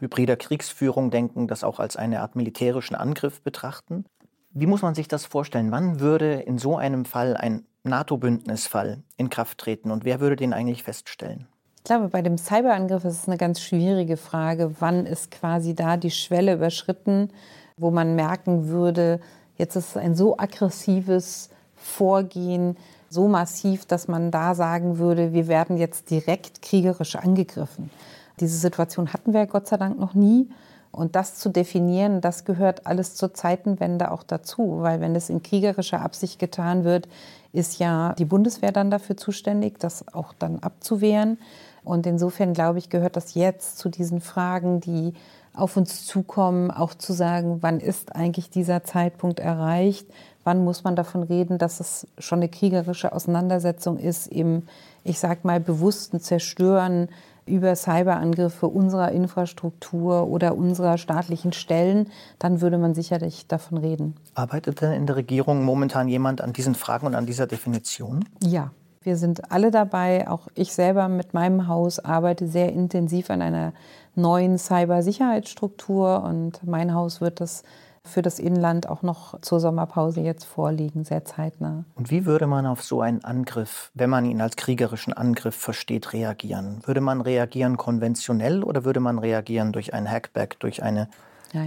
[0.01, 4.05] hybrider Kriegsführung denken, das auch als eine Art militärischen Angriff betrachten.
[4.51, 5.71] Wie muss man sich das vorstellen?
[5.71, 10.53] Wann würde in so einem Fall ein NATO-Bündnisfall in Kraft treten und wer würde den
[10.53, 11.47] eigentlich feststellen?
[11.77, 14.75] Ich glaube, bei dem Cyberangriff ist es eine ganz schwierige Frage.
[14.81, 17.31] Wann ist quasi da die Schwelle überschritten,
[17.77, 19.21] wo man merken würde,
[19.57, 22.77] jetzt ist ein so aggressives Vorgehen,
[23.09, 27.91] so massiv, dass man da sagen würde, wir werden jetzt direkt kriegerisch angegriffen.
[28.41, 30.49] Diese Situation hatten wir Gott sei Dank noch nie.
[30.91, 35.43] Und das zu definieren, das gehört alles zur Zeitenwende auch dazu, weil wenn es in
[35.43, 37.09] kriegerischer Absicht getan wird,
[37.53, 41.39] ist ja die Bundeswehr dann dafür zuständig, das auch dann abzuwehren.
[41.85, 45.15] Und insofern glaube ich, gehört das jetzt zu diesen Fragen, die
[45.55, 50.07] auf uns zukommen, auch zu sagen, wann ist eigentlich dieser Zeitpunkt erreicht?
[50.45, 54.63] Wann muss man davon reden, dass es schon eine kriegerische Auseinandersetzung ist, im,
[55.05, 57.09] ich sag mal, bewussten Zerstören
[57.49, 62.09] über Cyberangriffe unserer Infrastruktur oder unserer staatlichen Stellen,
[62.39, 64.15] dann würde man sicherlich davon reden.
[64.35, 68.25] Arbeitet denn in der Regierung momentan jemand an diesen Fragen und an dieser Definition?
[68.43, 68.71] Ja.
[69.01, 73.73] Wir sind alle dabei, auch ich selber mit meinem Haus arbeite sehr intensiv an einer
[74.17, 77.63] neuen Cybersicherheitsstruktur und mein Haus wird das
[78.09, 81.85] für das Inland auch noch zur Sommerpause jetzt vorliegen, sehr zeitnah.
[81.95, 86.13] Und wie würde man auf so einen Angriff, wenn man ihn als kriegerischen Angriff versteht,
[86.13, 86.81] reagieren?
[86.85, 91.09] Würde man reagieren konventionell oder würde man reagieren durch ein Hackback, durch eine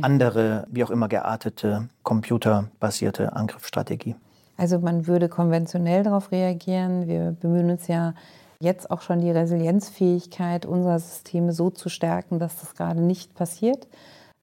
[0.01, 4.15] andere, wie auch immer geartete, computerbasierte Angriffsstrategie?
[4.57, 7.07] Also man würde konventionell darauf reagieren.
[7.07, 8.13] Wir bemühen uns ja
[8.59, 13.87] jetzt auch schon die Resilienzfähigkeit unserer Systeme so zu stärken, dass das gerade nicht passiert.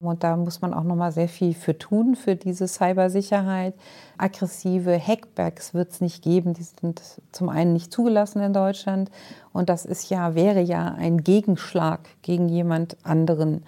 [0.01, 3.73] Und da muss man auch noch mal sehr viel für tun, für diese Cybersicherheit.
[4.17, 6.53] Aggressive Hackbacks wird es nicht geben.
[6.53, 7.01] Die sind
[7.33, 9.11] zum einen nicht zugelassen in Deutschland.
[9.51, 13.63] Und das ist ja, wäre ja ein Gegenschlag gegen jemand anderen.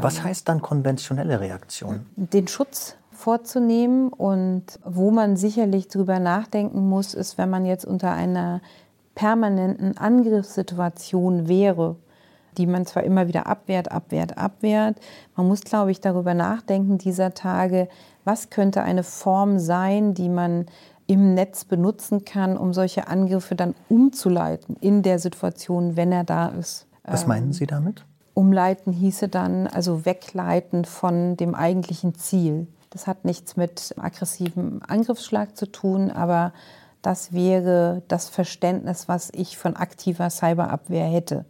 [0.00, 2.06] Was heißt dann konventionelle Reaktion?
[2.16, 4.08] Den Schutz vorzunehmen.
[4.08, 8.62] Und wo man sicherlich drüber nachdenken muss, ist, wenn man jetzt unter einer
[9.14, 11.96] permanenten Angriffssituation wäre,
[12.58, 14.98] die man zwar immer wieder abwehrt, abwehrt, abwehrt.
[15.36, 17.88] Man muss, glaube ich, darüber nachdenken dieser Tage,
[18.24, 20.66] was könnte eine Form sein, die man
[21.06, 26.48] im Netz benutzen kann, um solche Angriffe dann umzuleiten in der Situation, wenn er da
[26.48, 26.86] ist.
[27.04, 28.04] Was meinen Sie damit?
[28.34, 32.66] Umleiten hieße dann also wegleiten von dem eigentlichen Ziel.
[32.90, 36.52] Das hat nichts mit aggressivem Angriffsschlag zu tun, aber
[37.00, 41.46] das wäre das Verständnis, was ich von aktiver Cyberabwehr hätte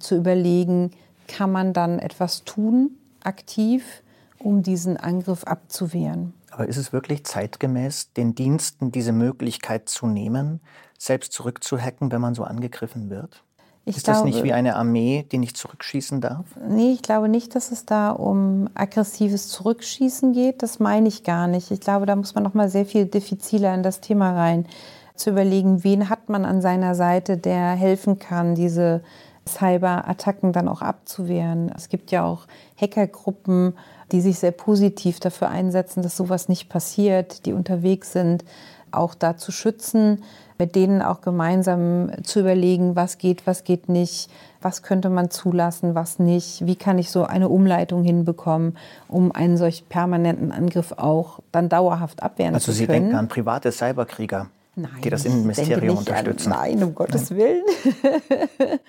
[0.00, 0.90] zu überlegen,
[1.28, 4.02] kann man dann etwas tun, aktiv,
[4.38, 6.34] um diesen Angriff abzuwehren.
[6.50, 10.60] Aber ist es wirklich zeitgemäß, den Diensten diese Möglichkeit zu nehmen,
[10.98, 13.44] selbst zurückzuhacken, wenn man so angegriffen wird?
[13.84, 16.44] Ich ist glaube, das nicht wie eine Armee, die nicht zurückschießen darf?
[16.68, 20.62] Nee, ich glaube nicht, dass es da um aggressives Zurückschießen geht.
[20.62, 21.70] Das meine ich gar nicht.
[21.70, 24.66] Ich glaube, da muss man noch mal sehr viel diffiziler in das Thema rein.
[25.14, 29.02] Zu überlegen, wen hat man an seiner Seite, der helfen kann, diese
[29.48, 31.72] Cyberattacken dann auch abzuwehren.
[31.74, 32.46] Es gibt ja auch
[32.80, 33.74] Hackergruppen,
[34.12, 38.44] die sich sehr positiv dafür einsetzen, dass sowas nicht passiert, die unterwegs sind,
[38.92, 40.22] auch da zu schützen,
[40.58, 45.94] mit denen auch gemeinsam zu überlegen, was geht, was geht nicht, was könnte man zulassen,
[45.94, 48.76] was nicht, wie kann ich so eine Umleitung hinbekommen,
[49.08, 52.90] um einen solch permanenten Angriff auch dann dauerhaft abwehren also zu können.
[52.90, 54.48] Also Sie denken an private Cyberkrieger?
[54.82, 56.52] Nein, die das Innenministerium unterstützen.
[56.52, 57.64] An, nein, um Gottes Willen.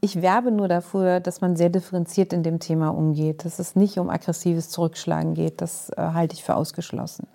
[0.00, 3.98] ich werbe nur dafür, dass man sehr differenziert in dem Thema umgeht, dass es nicht
[3.98, 5.60] um aggressives Zurückschlagen geht.
[5.60, 7.26] Das äh, halte ich für ausgeschlossen.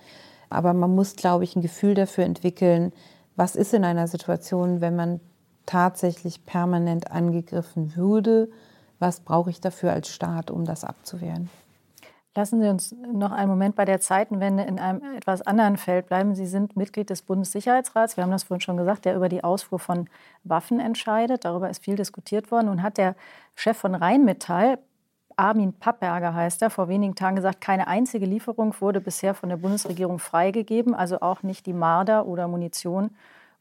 [0.49, 2.91] Aber man muss, glaube ich, ein Gefühl dafür entwickeln,
[3.35, 5.19] was ist in einer Situation, wenn man
[5.65, 8.49] tatsächlich permanent angegriffen würde,
[8.97, 11.49] was brauche ich dafür als Staat, um das abzuwehren.
[12.35, 16.35] Lassen Sie uns noch einen Moment bei der Zeitenwende in einem etwas anderen Feld bleiben.
[16.35, 18.17] Sie sind Mitglied des Bundessicherheitsrats.
[18.17, 20.07] Wir haben das vorhin schon gesagt, der über die Ausfuhr von
[20.43, 21.43] Waffen entscheidet.
[21.43, 22.69] Darüber ist viel diskutiert worden.
[22.69, 23.15] Und hat der
[23.55, 24.77] Chef von Rheinmetall,
[25.39, 29.57] Armin Pappberger heißt er, vor wenigen Tagen gesagt, keine einzige Lieferung wurde bisher von der
[29.57, 33.11] Bundesregierung freigegeben, also auch nicht die Marder oder Munition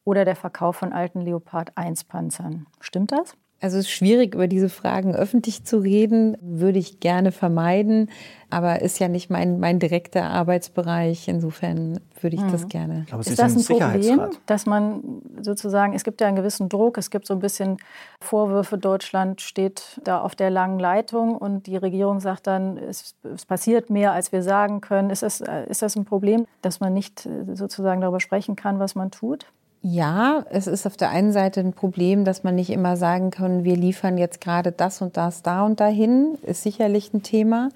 [0.05, 2.67] oder der Verkauf von alten Leopard 1 Panzern.
[2.81, 3.35] Stimmt das?
[3.61, 8.09] Also es ist schwierig, über diese Fragen öffentlich zu reden, würde ich gerne vermeiden,
[8.51, 11.27] aber ist ja nicht mein, mein direkter Arbeitsbereich.
[11.27, 12.53] Insofern würde ich mhm.
[12.53, 13.07] das gerne.
[13.11, 17.11] Aber ist das ein Problem, dass man sozusagen, es gibt ja einen gewissen Druck, es
[17.11, 17.79] gibt so ein bisschen
[18.21, 23.45] Vorwürfe, Deutschland steht da auf der langen Leitung und die Regierung sagt dann, es, es
[23.45, 25.11] passiert mehr, als wir sagen können.
[25.11, 29.11] Ist das, ist das ein Problem, dass man nicht sozusagen darüber sprechen kann, was man
[29.11, 29.47] tut?
[29.81, 33.63] Ja, es ist auf der einen Seite ein Problem, dass man nicht immer sagen kann,
[33.63, 37.69] wir liefern jetzt gerade das und das da und dahin, ist sicherlich ein Thema.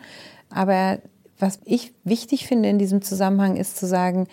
[0.50, 0.98] Aber
[1.38, 4.26] was ich wichtig finde in diesem Zusammenhang ist zu sagen,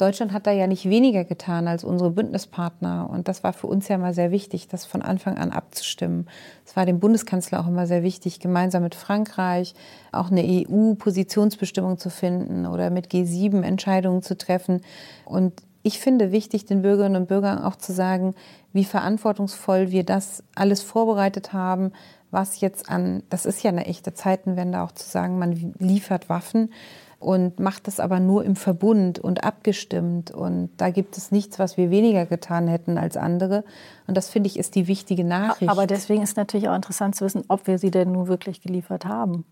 [0.00, 3.10] Deutschland hat da ja nicht weniger getan als unsere Bündnispartner.
[3.10, 6.26] Und das war für uns ja mal sehr wichtig, das von Anfang an abzustimmen.
[6.64, 9.74] Es war dem Bundeskanzler auch immer sehr wichtig, gemeinsam mit Frankreich
[10.10, 14.80] auch eine EU-Positionsbestimmung zu finden oder mit G7 Entscheidungen zu treffen.
[15.26, 15.52] Und
[15.82, 18.34] ich finde wichtig, den Bürgerinnen und Bürgern auch zu sagen,
[18.72, 21.92] wie verantwortungsvoll wir das alles vorbereitet haben,
[22.30, 26.70] was jetzt an, das ist ja eine echte Zeitenwende, auch zu sagen, man liefert Waffen
[27.18, 30.30] und macht das aber nur im Verbund und abgestimmt.
[30.30, 33.64] Und da gibt es nichts, was wir weniger getan hätten als andere.
[34.06, 35.70] Und das finde ich ist die wichtige Nachricht.
[35.70, 39.04] Aber deswegen ist natürlich auch interessant zu wissen, ob wir sie denn nun wirklich geliefert
[39.04, 39.44] haben.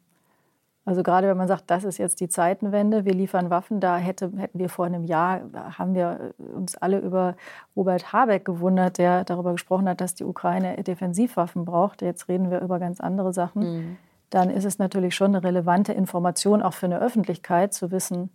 [0.89, 4.33] Also gerade wenn man sagt, das ist jetzt die Zeitenwende, wir liefern Waffen, da hätte,
[4.39, 5.43] hätten wir vor einem Jahr,
[5.77, 7.37] haben wir uns alle über
[7.77, 12.01] Robert Habeck gewundert, der darüber gesprochen hat, dass die Ukraine Defensivwaffen braucht.
[12.01, 13.63] Jetzt reden wir über ganz andere Sachen.
[13.63, 13.97] Mhm.
[14.31, 18.31] Dann ist es natürlich schon eine relevante Information auch für eine Öffentlichkeit zu wissen,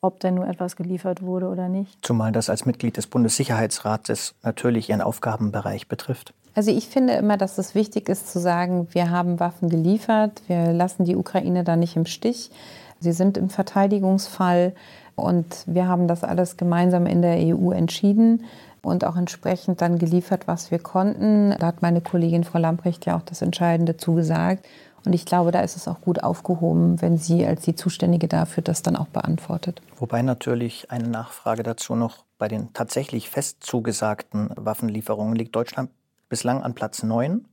[0.00, 1.98] ob denn nun etwas geliefert wurde oder nicht.
[2.02, 6.32] Zumal das als Mitglied des Bundessicherheitsrates natürlich Ihren Aufgabenbereich betrifft.
[6.54, 10.72] Also ich finde immer, dass es wichtig ist zu sagen, wir haben Waffen geliefert, wir
[10.72, 12.50] lassen die Ukraine da nicht im Stich.
[12.98, 14.74] Sie sind im Verteidigungsfall
[15.14, 18.44] und wir haben das alles gemeinsam in der EU entschieden
[18.82, 21.54] und auch entsprechend dann geliefert, was wir konnten.
[21.58, 24.66] Da hat meine Kollegin Frau Lamprecht ja auch das Entscheidende zugesagt.
[25.04, 28.62] Und ich glaube, da ist es auch gut aufgehoben, wenn sie als die Zuständige dafür
[28.62, 29.80] das dann auch beantwortet.
[29.98, 35.90] Wobei natürlich eine Nachfrage dazu noch bei den tatsächlich fest zugesagten Waffenlieferungen liegt Deutschland
[36.28, 37.46] bislang an Platz 9.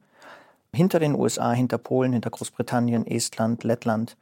[0.74, 4.18] Hinter den USA, hinter Polen, hinter Großbritannien, Estland, Lettland.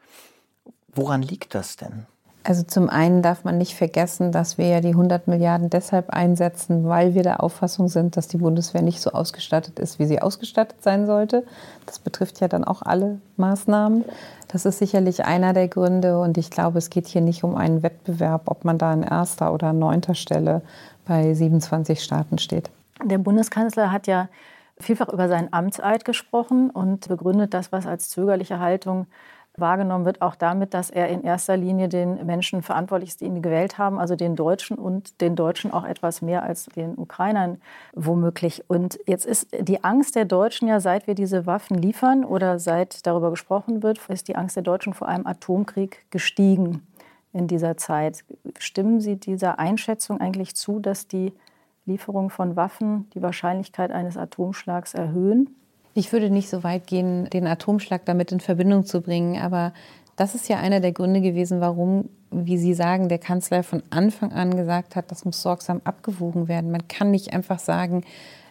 [0.88, 2.06] Woran liegt das denn?
[2.48, 6.88] Also zum einen darf man nicht vergessen, dass wir ja die 100 Milliarden deshalb einsetzen,
[6.88, 10.84] weil wir der Auffassung sind, dass die Bundeswehr nicht so ausgestattet ist, wie sie ausgestattet
[10.84, 11.44] sein sollte.
[11.88, 14.06] Das betrifft ja dann auch alle Maßnahmen.
[14.48, 17.82] Das ist sicherlich einer der Gründe und ich glaube, es geht hier nicht um einen
[17.82, 20.62] Wettbewerb, ob man da an erster oder neunter Stelle
[21.08, 22.70] bei 27 Staaten steht.
[23.04, 24.30] Der Bundeskanzler hat ja
[24.78, 29.08] vielfach über seinen Amtseid gesprochen und begründet das, was als zögerliche Haltung
[29.58, 33.42] wahrgenommen wird, auch damit, dass er in erster Linie den Menschen verantwortlich ist, die ihn
[33.42, 37.62] gewählt haben, also den Deutschen und den Deutschen auch etwas mehr als den Ukrainern
[37.94, 38.70] womöglich.
[38.70, 43.06] Und jetzt ist die Angst der Deutschen ja, seit wir diese Waffen liefern oder seit
[43.06, 46.86] darüber gesprochen wird, ist die Angst der Deutschen vor einem Atomkrieg gestiegen
[47.34, 48.24] in dieser Zeit.
[48.60, 51.34] Stimmen Sie dieser Einschätzung eigentlich zu, dass die
[51.86, 55.56] Lieferung von Waffen die Wahrscheinlichkeit eines Atomschlags erhöhen?
[55.98, 59.74] Ich würde nicht so weit gehen, den Atomschlag damit in Verbindung zu bringen, aber
[60.18, 64.34] das ist ja einer der Gründe gewesen, warum, wie Sie sagen, der Kanzler von Anfang
[64.34, 66.70] an gesagt hat, das muss sorgsam abgewogen werden.
[66.70, 68.04] Man kann nicht einfach sagen,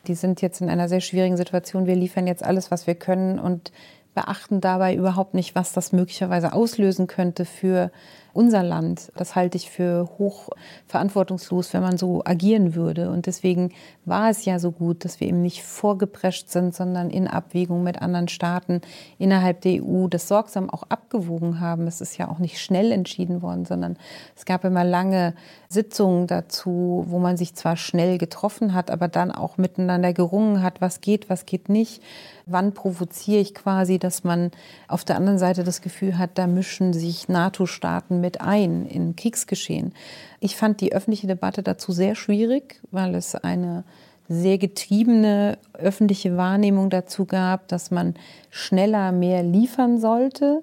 [0.06, 3.38] die sind jetzt in einer sehr schwierigen Situation, wir liefern jetzt alles, was wir können
[3.38, 3.72] und
[4.14, 7.90] beachten dabei überhaupt nicht, was das möglicherweise auslösen könnte für
[8.34, 9.12] unser Land.
[9.16, 10.50] Das halte ich für hoch
[10.86, 13.10] verantwortungslos, wenn man so agieren würde.
[13.10, 13.72] Und deswegen
[14.04, 18.02] war es ja so gut, dass wir eben nicht vorgeprescht sind, sondern in Abwägung mit
[18.02, 18.80] anderen Staaten
[19.18, 21.86] innerhalb der EU das sorgsam auch abgewogen haben.
[21.86, 23.96] Es ist ja auch nicht schnell entschieden worden, sondern
[24.36, 25.34] es gab immer lange
[25.68, 30.80] Sitzungen dazu, wo man sich zwar schnell getroffen hat, aber dann auch miteinander gerungen hat,
[30.80, 32.02] was geht, was geht nicht.
[32.46, 34.50] Wann provoziere ich quasi, dass man
[34.86, 39.94] auf der anderen Seite das Gefühl hat, da mischen sich NATO-Staaten mit ein in Kriegsgeschehen.
[40.40, 43.84] Ich fand die öffentliche Debatte dazu sehr schwierig, weil es eine
[44.28, 48.14] sehr getriebene öffentliche Wahrnehmung dazu gab, dass man
[48.50, 50.62] schneller mehr liefern sollte.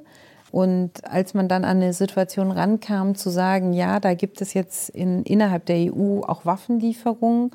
[0.51, 4.89] Und als man dann an eine Situation rankam, zu sagen, ja, da gibt es jetzt
[4.89, 7.51] in, innerhalb der EU auch Waffenlieferungen,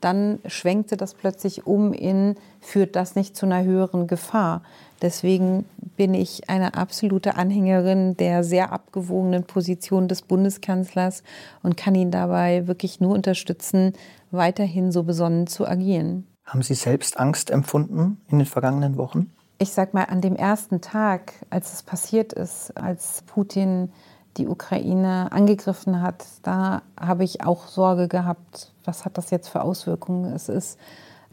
[0.00, 4.62] dann schwenkte das plötzlich um in, führt das nicht zu einer höheren Gefahr.
[5.00, 5.64] Deswegen
[5.96, 11.22] bin ich eine absolute Anhängerin der sehr abgewogenen Position des Bundeskanzlers
[11.62, 13.92] und kann ihn dabei wirklich nur unterstützen,
[14.30, 16.26] weiterhin so besonnen zu agieren.
[16.44, 19.30] Haben Sie selbst Angst empfunden in den vergangenen Wochen?
[19.58, 23.90] Ich sag mal, an dem ersten Tag, als es passiert ist, als Putin
[24.36, 29.62] die Ukraine angegriffen hat, da habe ich auch Sorge gehabt, was hat das jetzt für
[29.62, 30.32] Auswirkungen?
[30.32, 30.78] Es ist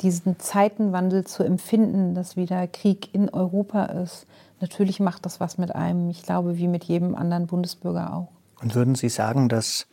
[0.01, 4.27] diesen Zeitenwandel zu empfinden, dass wieder Krieg in Europa ist.
[4.59, 8.27] Natürlich macht das was mit einem, ich glaube, wie mit jedem anderen Bundesbürger auch.
[8.61, 9.87] Und würden Sie sagen, dass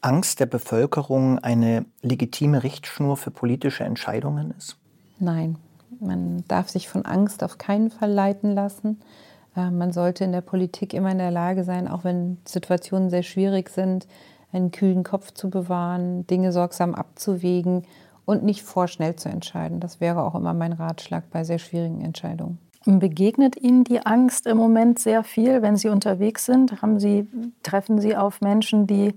[0.00, 4.76] Angst der Bevölkerung eine legitime Richtschnur für politische Entscheidungen ist?
[5.18, 5.56] Nein,
[6.00, 9.00] man darf sich von Angst auf keinen Fall leiten lassen.
[9.56, 13.22] Äh, man sollte in der Politik immer in der Lage sein, auch wenn Situationen sehr
[13.22, 14.06] schwierig sind,
[14.54, 17.82] einen kühlen Kopf zu bewahren, Dinge sorgsam abzuwägen
[18.24, 19.80] und nicht vorschnell zu entscheiden.
[19.80, 22.58] Das wäre auch immer mein Ratschlag bei sehr schwierigen Entscheidungen.
[22.86, 26.82] Begegnet Ihnen die Angst im Moment sehr viel, wenn Sie unterwegs sind?
[26.82, 27.26] Haben Sie,
[27.62, 29.14] treffen Sie auf Menschen, die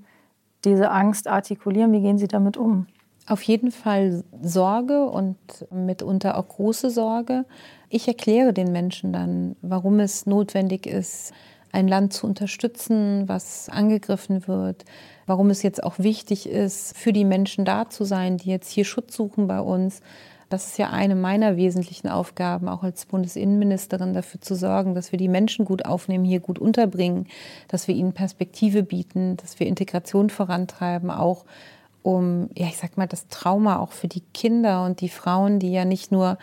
[0.63, 1.91] diese Angst artikulieren?
[1.91, 2.87] Wie gehen Sie damit um?
[3.27, 5.35] Auf jeden Fall Sorge und
[5.69, 7.43] mitunter auch große Sorge.
[7.89, 11.33] Ich erkläre den Menschen dann, warum es notwendig ist,
[11.77, 14.83] ein Land zu unterstützen, was angegriffen wird,
[15.27, 18.83] warum es jetzt auch wichtig ist, für die Menschen da zu sein, die jetzt hier
[18.83, 20.01] Schutz suchen bei uns.
[20.49, 25.19] Das ist ja eine meiner wesentlichen Aufgaben, auch als Bundesinnenministerin, dafür zu sorgen, dass wir
[25.19, 27.27] die Menschen gut aufnehmen, hier gut unterbringen,
[27.67, 31.45] dass wir ihnen Perspektive bieten, dass wir Integration vorantreiben, auch
[32.01, 35.73] um, ja, ich sag mal, das Trauma auch für die Kinder und die Frauen, die
[35.73, 36.37] ja nicht nur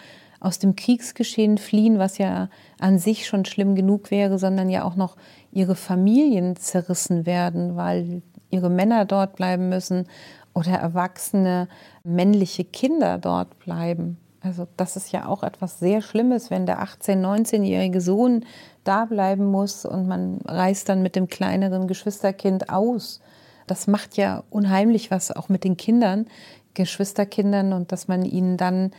[0.44, 4.94] aus dem Kriegsgeschehen fliehen, was ja an sich schon schlimm genug wäre, sondern ja auch
[4.94, 5.16] noch
[5.52, 10.06] ihre Familien zerrissen werden, weil ihre Männer dort bleiben müssen
[10.52, 11.68] oder erwachsene
[12.04, 14.18] männliche Kinder dort bleiben.
[14.40, 18.44] Also das ist ja auch etwas sehr Schlimmes, wenn der 18-, 19-jährige Sohn
[18.84, 23.20] da bleiben muss und man reist dann mit dem kleineren Geschwisterkind aus.
[23.66, 26.26] Das macht ja unheimlich was auch mit den Kindern,
[26.74, 28.90] Geschwisterkindern und dass man ihnen dann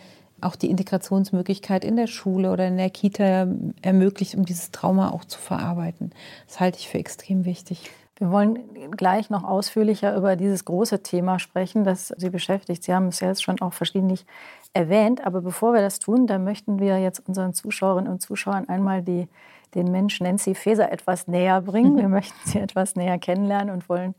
[0.42, 3.48] auch die Integrationsmöglichkeit in der Schule oder in der Kita
[3.82, 6.12] ermöglicht, um dieses Trauma auch zu verarbeiten.
[6.48, 7.90] Das halte ich für extrem wichtig.
[8.18, 8.60] Wir wollen
[8.92, 12.84] gleich noch ausführlicher über dieses große Thema sprechen, das Sie beschäftigt.
[12.84, 14.26] Sie haben es ja jetzt schon auch verschiedentlich
[14.74, 15.26] erwähnt.
[15.26, 19.28] Aber bevor wir das tun, dann möchten wir jetzt unseren Zuschauerinnen und Zuschauern einmal die,
[19.74, 21.98] den Mensch Nancy Faeser etwas näher bringen.
[22.06, 24.16] Wir möchten sie etwas näher kennenlernen und wollen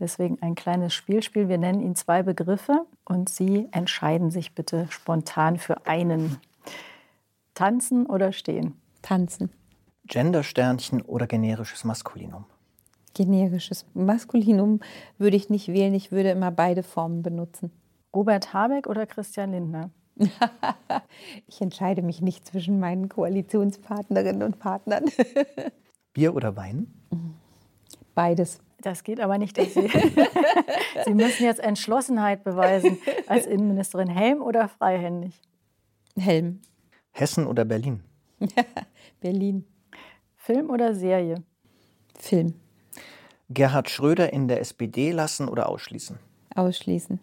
[0.00, 1.48] deswegen ein kleines Spiel spielen.
[1.48, 6.38] Wir nennen Ihnen zwei Begriffe und Sie entscheiden sich bitte spontan für einen.
[7.54, 8.74] Tanzen oder stehen?
[9.02, 9.50] Tanzen.
[10.06, 12.44] Gendersternchen oder generisches Maskulinum?
[13.18, 14.78] generisches Maskulinum
[15.18, 15.92] würde ich nicht wählen.
[15.92, 17.72] Ich würde immer beide Formen benutzen.
[18.14, 19.90] Robert Habeck oder Christian Lindner?
[21.48, 25.06] ich entscheide mich nicht zwischen meinen Koalitionspartnerinnen und Partnern.
[26.12, 26.86] Bier oder Wein?
[28.14, 28.60] Beides.
[28.80, 29.88] Das geht aber nicht, dass Sie.
[31.04, 34.08] Sie müssen jetzt Entschlossenheit beweisen als Innenministerin.
[34.08, 35.40] Helm oder freihändig?
[36.16, 36.60] Helm.
[37.10, 38.04] Hessen oder Berlin?
[39.20, 39.64] Berlin.
[40.36, 41.42] Film oder Serie?
[42.16, 42.54] Film.
[43.50, 46.18] Gerhard Schröder in der SPD lassen oder ausschließen?
[46.54, 47.18] Ausschließen.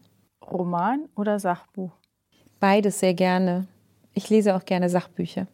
[0.52, 1.92] Roman oder Sachbuch?
[2.60, 3.68] Beides sehr gerne.
[4.14, 5.48] Ich lese auch gerne Sachbücher.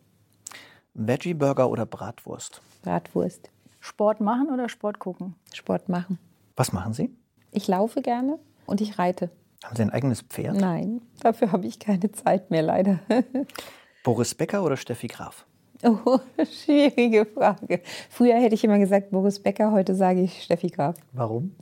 [0.93, 2.61] Veggie Burger oder Bratwurst?
[2.81, 3.49] Bratwurst.
[3.81, 5.35] Sport machen oder Sport gucken?
[5.53, 6.19] Sport machen.
[6.55, 7.09] Was machen Sie?
[7.51, 9.31] Ich laufe gerne und ich reite.
[9.63, 10.55] Haben Sie ein eigenes Pferd?
[10.55, 12.99] Nein, dafür habe ich keine Zeit mehr leider.
[14.03, 15.45] Boris Becker oder Steffi Graf?
[15.83, 17.81] Oh, schwierige Frage.
[18.09, 20.95] Früher hätte ich immer gesagt Boris Becker, heute sage ich Steffi Graf.
[21.13, 21.55] Warum?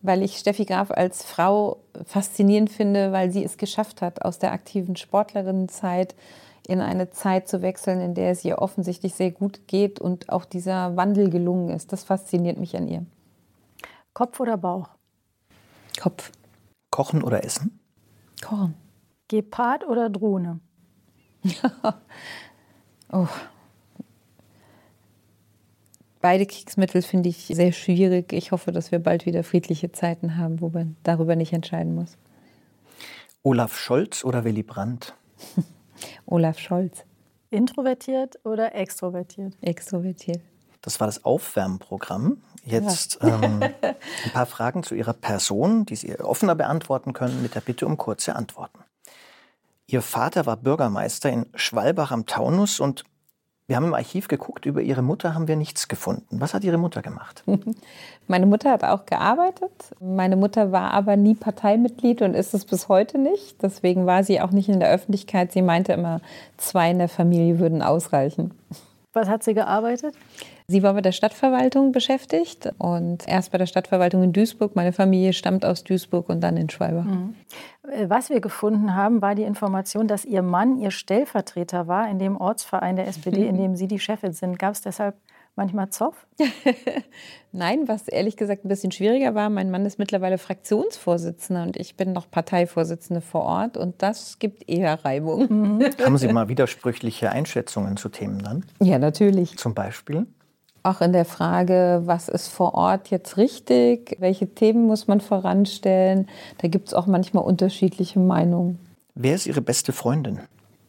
[0.00, 4.52] Weil ich Steffi Graf als Frau faszinierend finde, weil sie es geschafft hat, aus der
[4.52, 6.14] aktiven Sportlerinnenzeit
[6.68, 10.44] in eine Zeit zu wechseln, in der es ihr offensichtlich sehr gut geht und auch
[10.44, 11.92] dieser Wandel gelungen ist.
[11.92, 13.06] Das fasziniert mich an ihr.
[14.12, 14.90] Kopf oder Bauch?
[15.98, 16.30] Kopf.
[16.90, 17.80] Kochen oder essen?
[18.42, 18.74] Kochen.
[19.28, 20.60] Gepard oder Drohne?
[23.12, 23.26] oh.
[26.20, 28.34] Beide Kriegsmittel finde ich sehr schwierig.
[28.34, 32.18] Ich hoffe, dass wir bald wieder friedliche Zeiten haben, wo man darüber nicht entscheiden muss.
[33.42, 35.14] Olaf Scholz oder Willy Brandt?
[36.26, 37.04] Olaf Scholz.
[37.50, 39.54] Introvertiert oder extrovertiert?
[39.62, 40.40] Extrovertiert.
[40.82, 42.42] Das war das Aufwärmprogramm.
[42.64, 43.42] Jetzt ja.
[43.42, 47.86] ähm, ein paar Fragen zu Ihrer Person, die Sie offener beantworten können, mit der Bitte
[47.86, 48.78] um kurze Antworten.
[49.86, 53.04] Ihr Vater war Bürgermeister in Schwalbach am Taunus und
[53.68, 56.40] wir haben im Archiv geguckt, über Ihre Mutter haben wir nichts gefunden.
[56.40, 57.44] Was hat Ihre Mutter gemacht?
[58.26, 59.70] Meine Mutter hat auch gearbeitet.
[60.00, 63.62] Meine Mutter war aber nie Parteimitglied und ist es bis heute nicht.
[63.62, 65.52] Deswegen war sie auch nicht in der Öffentlichkeit.
[65.52, 66.22] Sie meinte immer,
[66.56, 68.54] zwei in der Familie würden ausreichen.
[69.12, 70.14] Was hat sie gearbeitet?
[70.70, 74.76] Sie war bei der Stadtverwaltung beschäftigt und erst bei der Stadtverwaltung in Duisburg.
[74.76, 77.06] Meine Familie stammt aus Duisburg und dann in Schwalbach.
[77.06, 77.34] Mhm.
[77.90, 82.18] Äh, was wir gefunden haben, war die Information, dass Ihr Mann Ihr Stellvertreter war in
[82.18, 84.58] dem Ortsverein der SPD, in dem Sie die Chefin sind.
[84.58, 85.14] Gab es deshalb
[85.56, 86.26] manchmal Zoff?
[87.52, 91.96] Nein, was ehrlich gesagt ein bisschen schwieriger war, mein Mann ist mittlerweile Fraktionsvorsitzender und ich
[91.96, 95.46] bin noch Parteivorsitzende vor Ort und das gibt eher Reibung.
[95.48, 95.84] Mhm.
[96.04, 98.66] Haben Sie mal widersprüchliche Einschätzungen zu Themen dann?
[98.82, 99.56] Ja, natürlich.
[99.56, 100.26] Zum Beispiel?
[100.88, 106.28] Auch in der Frage, was ist vor Ort jetzt richtig, welche Themen muss man voranstellen,
[106.62, 108.78] da gibt es auch manchmal unterschiedliche Meinungen.
[109.14, 110.40] Wer ist Ihre beste Freundin?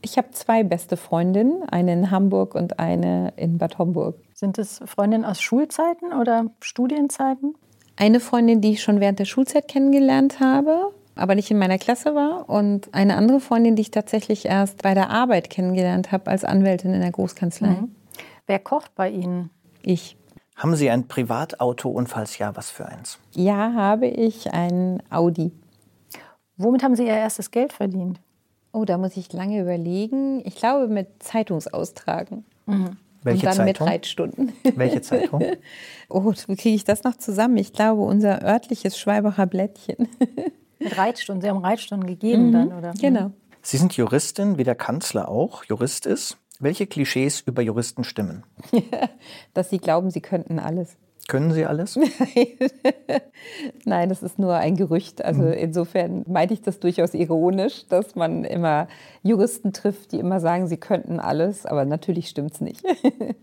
[0.02, 4.16] Ich habe zwei beste Freundinnen, eine in Hamburg und eine in Bad Homburg.
[4.34, 7.56] Sind es Freundinnen aus Schulzeiten oder Studienzeiten?
[7.98, 12.16] Eine Freundin, die ich schon während der Schulzeit kennengelernt habe, aber nicht in meiner Klasse
[12.16, 12.48] war.
[12.48, 16.94] Und eine andere Freundin, die ich tatsächlich erst bei der Arbeit kennengelernt habe als Anwältin
[16.94, 17.72] in der Großkanzlei.
[17.72, 17.96] Mhm.
[18.48, 19.50] Wer kocht bei Ihnen?
[19.90, 20.16] Ich.
[20.56, 23.18] Haben Sie ein Privatauto und falls ja, was für eins?
[23.34, 25.52] Ja, habe ich ein Audi.
[26.58, 28.20] Womit haben Sie Ihr erstes Geld verdient?
[28.72, 30.46] Oh, da muss ich lange überlegen.
[30.46, 32.46] Ich glaube mit Zeitungsaustragen.
[32.68, 32.98] Mhm.
[33.24, 33.66] Welche Und dann Zeitung?
[33.66, 34.54] mit Reitstunden.
[34.76, 35.44] Welche Zeitung?
[36.10, 37.58] oh, wie kriege ich das noch zusammen?
[37.58, 40.08] Ich glaube, unser örtliches Schweibacher Blättchen.
[40.78, 41.42] mit Reitstunden.
[41.42, 42.94] Sie haben Reitstunden gegeben mhm, dann, oder?
[42.94, 43.32] Genau.
[43.64, 46.38] Sie sind Juristin, wie der Kanzler auch Jurist ist.
[46.60, 48.44] Welche Klischees über Juristen stimmen?
[49.54, 50.98] Dass sie glauben, sie könnten alles.
[51.30, 51.96] Können Sie alles?
[53.86, 55.24] Nein, das ist nur ein Gerücht.
[55.24, 55.54] Also mhm.
[55.54, 58.88] insofern meinte ich das durchaus ironisch, dass man immer
[59.22, 62.84] Juristen trifft, die immer sagen, sie könnten alles, aber natürlich stimmt es nicht.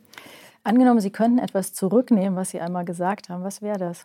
[0.64, 4.04] Angenommen, Sie könnten etwas zurücknehmen, was Sie einmal gesagt haben, was wäre das?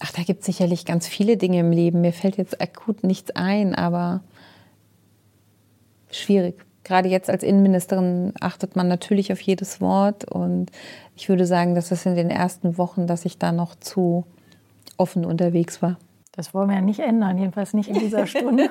[0.00, 2.02] Ach, da gibt es sicherlich ganz viele Dinge im Leben.
[2.02, 4.22] Mir fällt jetzt akut nichts ein, aber
[6.10, 10.24] schwierig gerade jetzt als Innenministerin achtet man natürlich auf jedes Wort.
[10.24, 10.70] Und
[11.16, 14.24] ich würde sagen, dass es in den ersten Wochen, dass ich da noch zu
[14.96, 15.98] offen unterwegs war.
[16.32, 18.70] Das wollen wir ja nicht ändern, jedenfalls nicht in dieser Stunde.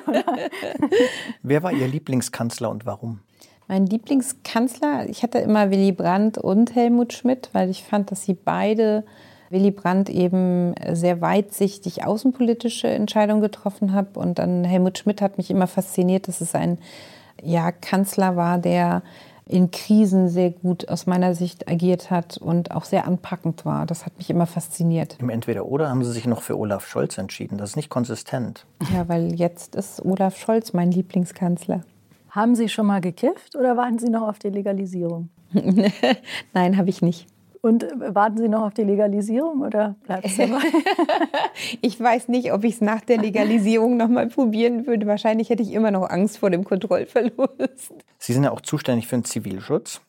[1.42, 3.20] Wer war Ihr Lieblingskanzler und warum?
[3.68, 8.34] Mein Lieblingskanzler, ich hatte immer Willy Brandt und Helmut Schmidt, weil ich fand, dass sie
[8.34, 9.04] beide
[9.50, 14.16] Willy Brandt eben sehr weitsichtig außenpolitische Entscheidungen getroffen hat.
[14.16, 16.28] Und dann Helmut Schmidt hat mich immer fasziniert.
[16.28, 16.78] Das ist ein
[17.46, 19.02] ja, Kanzler war, der
[19.48, 23.86] in Krisen sehr gut aus meiner Sicht agiert hat und auch sehr anpackend war.
[23.86, 25.16] Das hat mich immer fasziniert.
[25.20, 27.56] Im Entweder-Oder haben Sie sich noch für Olaf Scholz entschieden.
[27.56, 28.66] Das ist nicht konsistent.
[28.92, 31.82] Ja, weil jetzt ist Olaf Scholz mein Lieblingskanzler.
[32.30, 35.28] Haben Sie schon mal gekifft oder warten Sie noch auf die Legalisierung?
[36.52, 37.28] Nein, habe ich nicht.
[37.62, 40.60] Und warten Sie noch auf die Legalisierung oder bleibt es dabei?
[41.80, 45.06] ich weiß nicht, ob ich es nach der Legalisierung noch mal probieren würde.
[45.06, 47.92] Wahrscheinlich hätte ich immer noch Angst vor dem Kontrollverlust.
[48.18, 50.00] Sie sind ja auch zuständig für den Zivilschutz.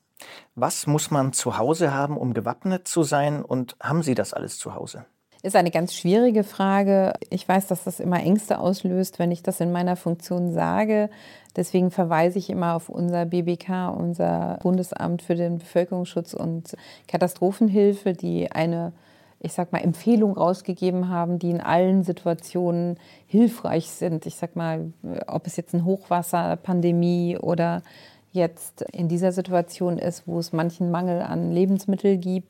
[0.56, 3.44] Was muss man zu Hause haben, um gewappnet zu sein?
[3.44, 5.06] Und haben Sie das alles zu Hause?
[5.44, 7.14] Ist eine ganz schwierige Frage.
[7.30, 11.10] Ich weiß, dass das immer Ängste auslöst, wenn ich das in meiner Funktion sage.
[11.56, 16.76] Deswegen verweise ich immer auf unser BBK, unser Bundesamt für den Bevölkerungsschutz und
[17.08, 18.94] Katastrophenhilfe, die eine
[19.40, 24.26] ich sag mal, Empfehlung rausgegeben haben, die in allen Situationen hilfreich sind.
[24.26, 24.92] Ich sag mal,
[25.28, 27.84] ob es jetzt ein Hochwasser, Pandemie oder
[28.32, 32.50] jetzt in dieser Situation ist, wo es manchen Mangel an Lebensmitteln gibt.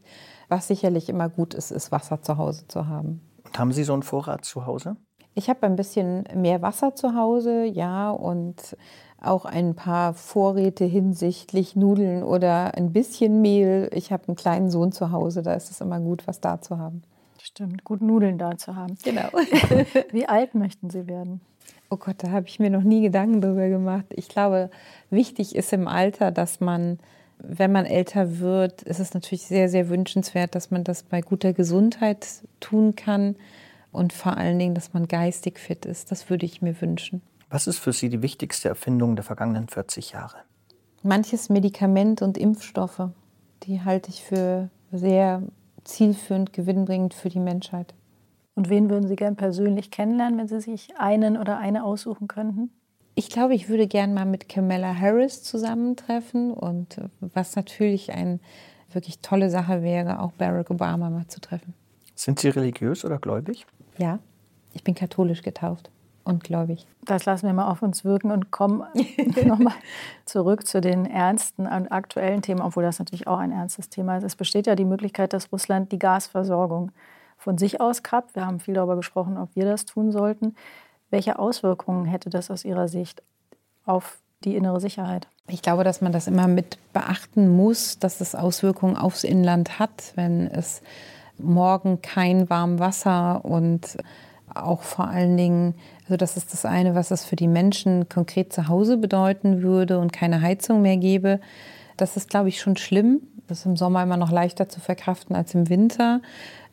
[0.49, 3.21] Was sicherlich immer gut ist, ist Wasser zu Hause zu haben.
[3.45, 4.95] Und haben Sie so einen Vorrat zu Hause?
[5.35, 8.75] Ich habe ein bisschen mehr Wasser zu Hause, ja, und
[9.21, 13.89] auch ein paar Vorräte hinsichtlich Nudeln oder ein bisschen Mehl.
[13.93, 16.77] Ich habe einen kleinen Sohn zu Hause, da ist es immer gut, was da zu
[16.77, 17.03] haben.
[17.41, 18.97] Stimmt, gut Nudeln da zu haben.
[19.03, 19.29] Genau.
[20.11, 21.41] Wie alt möchten Sie werden?
[21.89, 24.05] Oh Gott, da habe ich mir noch nie Gedanken drüber gemacht.
[24.09, 24.69] Ich glaube,
[25.09, 26.99] wichtig ist im Alter, dass man
[27.39, 31.53] wenn man älter wird, ist es natürlich sehr, sehr wünschenswert, dass man das bei guter
[31.53, 32.27] Gesundheit
[32.59, 33.35] tun kann
[33.91, 36.11] und vor allen Dingen, dass man geistig fit ist.
[36.11, 37.21] Das würde ich mir wünschen.
[37.49, 40.37] Was ist für Sie die wichtigste Erfindung der vergangenen 40 Jahre?
[41.03, 43.09] Manches Medikament und Impfstoffe,
[43.63, 45.43] die halte ich für sehr
[45.83, 47.93] zielführend, gewinnbringend für die Menschheit.
[48.55, 52.71] Und wen würden Sie gern persönlich kennenlernen, wenn Sie sich einen oder eine aussuchen könnten?
[53.19, 58.39] Ich glaube, ich würde gern mal mit Kamala Harris zusammentreffen und was natürlich eine
[58.91, 61.73] wirklich tolle Sache wäre, auch Barack Obama mal zu treffen.
[62.13, 63.65] Sind Sie religiös oder gläubig?
[63.97, 64.19] Ja,
[64.73, 65.89] ich bin katholisch getauft
[66.25, 66.85] und gläubig.
[67.05, 68.83] Das lassen wir mal auf uns wirken und kommen
[69.47, 69.73] nochmal
[70.25, 74.25] zurück zu den ernsten und aktuellen Themen, obwohl das natürlich auch ein ernstes Thema ist.
[74.25, 76.91] Es besteht ja die Möglichkeit, dass Russland die Gasversorgung
[77.35, 78.35] von sich aus kappt.
[78.35, 80.53] Wir haben viel darüber gesprochen, ob wir das tun sollten.
[81.09, 83.23] Welche Auswirkungen hätte das aus Ihrer Sicht
[83.85, 85.27] auf die innere Sicherheit?
[85.47, 90.11] Ich glaube, dass man das immer mit beachten muss, dass es Auswirkungen aufs Inland hat,
[90.15, 90.81] wenn es
[91.37, 93.97] morgen kein warmes Wasser und
[94.53, 98.51] auch vor allen Dingen, also das ist das eine, was es für die Menschen konkret
[98.51, 101.39] zu Hause bedeuten würde und keine Heizung mehr gäbe.
[101.95, 103.21] Das ist, glaube ich, schon schlimm.
[103.47, 106.21] Das ist im Sommer immer noch leichter zu verkraften als im Winter.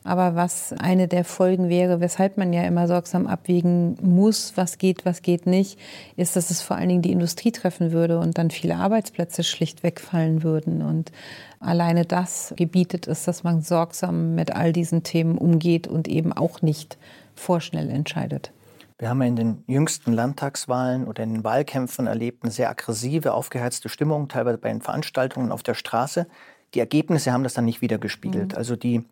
[0.04, 5.06] Aber was eine der Folgen wäre, weshalb man ja immer sorgsam abwägen muss, was geht,
[5.06, 5.78] was geht nicht,
[6.16, 9.82] ist, dass es vor allen Dingen die Industrie treffen würde und dann viele Arbeitsplätze schlicht
[9.82, 10.82] wegfallen würden.
[10.82, 11.10] Und
[11.58, 16.60] alleine das gebietet es, dass man sorgsam mit all diesen Themen umgeht und eben auch
[16.60, 16.98] nicht
[17.34, 18.52] vorschnell entscheidet.
[18.98, 23.32] Wir haben ja in den jüngsten Landtagswahlen oder in den Wahlkämpfen erlebt eine sehr aggressive,
[23.32, 26.26] aufgeheizte Stimmung, teilweise bei den Veranstaltungen auf der Straße.
[26.74, 28.52] Die Ergebnisse haben das dann nicht wiedergespiegelt.
[28.52, 28.58] Mhm.
[28.58, 29.02] Also die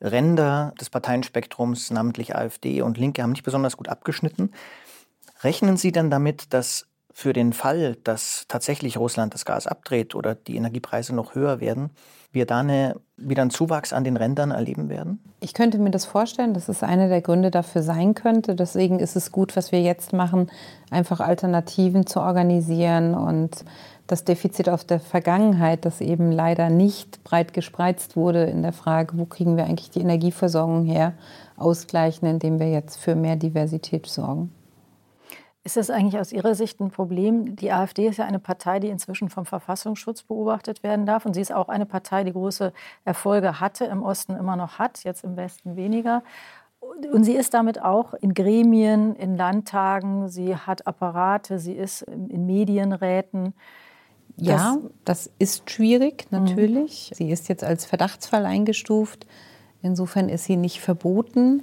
[0.00, 4.50] Ränder des Parteienspektrums, namentlich AfD und Linke, haben nicht besonders gut abgeschnitten.
[5.42, 10.34] Rechnen Sie denn damit, dass für den Fall, dass tatsächlich Russland das Gas abdreht oder
[10.34, 11.88] die Energiepreise noch höher werden,
[12.30, 15.24] wir da eine, wieder einen Zuwachs an den Rändern erleben werden?
[15.40, 18.54] Ich könnte mir das vorstellen, dass es einer der Gründe dafür sein könnte.
[18.54, 20.50] Deswegen ist es gut, was wir jetzt machen,
[20.90, 23.64] einfach Alternativen zu organisieren und
[24.06, 29.18] das Defizit auf der Vergangenheit, das eben leider nicht breit gespreizt wurde in der Frage,
[29.18, 31.14] wo kriegen wir eigentlich die Energieversorgung her,
[31.56, 34.52] ausgleichen, indem wir jetzt für mehr Diversität sorgen.
[35.64, 37.56] Ist das eigentlich aus Ihrer Sicht ein Problem?
[37.56, 41.26] Die AfD ist ja eine Partei, die inzwischen vom Verfassungsschutz beobachtet werden darf.
[41.26, 42.72] Und sie ist auch eine Partei, die große
[43.04, 46.22] Erfolge hatte, im Osten immer noch hat, jetzt im Westen weniger.
[47.12, 52.46] Und sie ist damit auch in Gremien, in Landtagen, sie hat Apparate, sie ist in
[52.46, 53.52] Medienräten.
[54.36, 57.10] Ja, das ist schwierig natürlich.
[57.10, 57.14] Mhm.
[57.16, 59.26] Sie ist jetzt als Verdachtsfall eingestuft.
[59.82, 61.62] Insofern ist sie nicht verboten.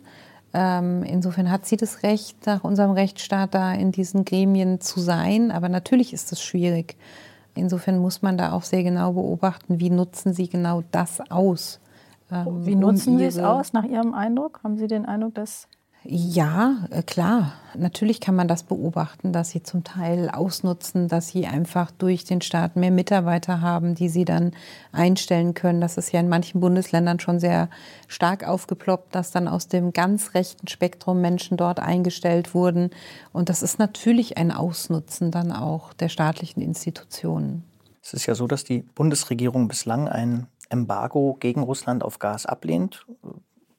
[0.53, 5.51] Ähm, insofern hat sie das Recht, nach unserem Rechtsstaat da in diesen Gremien zu sein.
[5.51, 6.95] Aber natürlich ist das schwierig.
[7.55, 11.80] Insofern muss man da auch sehr genau beobachten, wie nutzen sie genau das aus.
[12.32, 14.61] Ähm, wie nutzen um sie es aus, nach Ihrem Eindruck?
[14.63, 15.67] Haben Sie den Eindruck, dass
[16.06, 17.54] ja, äh, klar.
[17.76, 22.41] Natürlich kann man das beobachten, dass sie zum Teil ausnutzen, dass sie einfach durch den
[22.41, 24.51] Staat mehr Mitarbeiter haben, die sie dann
[24.91, 25.82] einstellen können.
[25.82, 27.70] Das ist ja in manchen Bundesländern schon sehr
[28.08, 32.91] stark aufgeploppt, dass dann aus dem ganz rechten Spektrum Menschen dort eingestellt wurden.
[33.32, 37.64] Und das ist natürlich ein Ausnutzen dann auch der staatlichen Institutionen.
[38.04, 43.06] Es ist ja so, dass die Bundesregierung bislang ein Embargo gegen Russland auf Gas ablehnt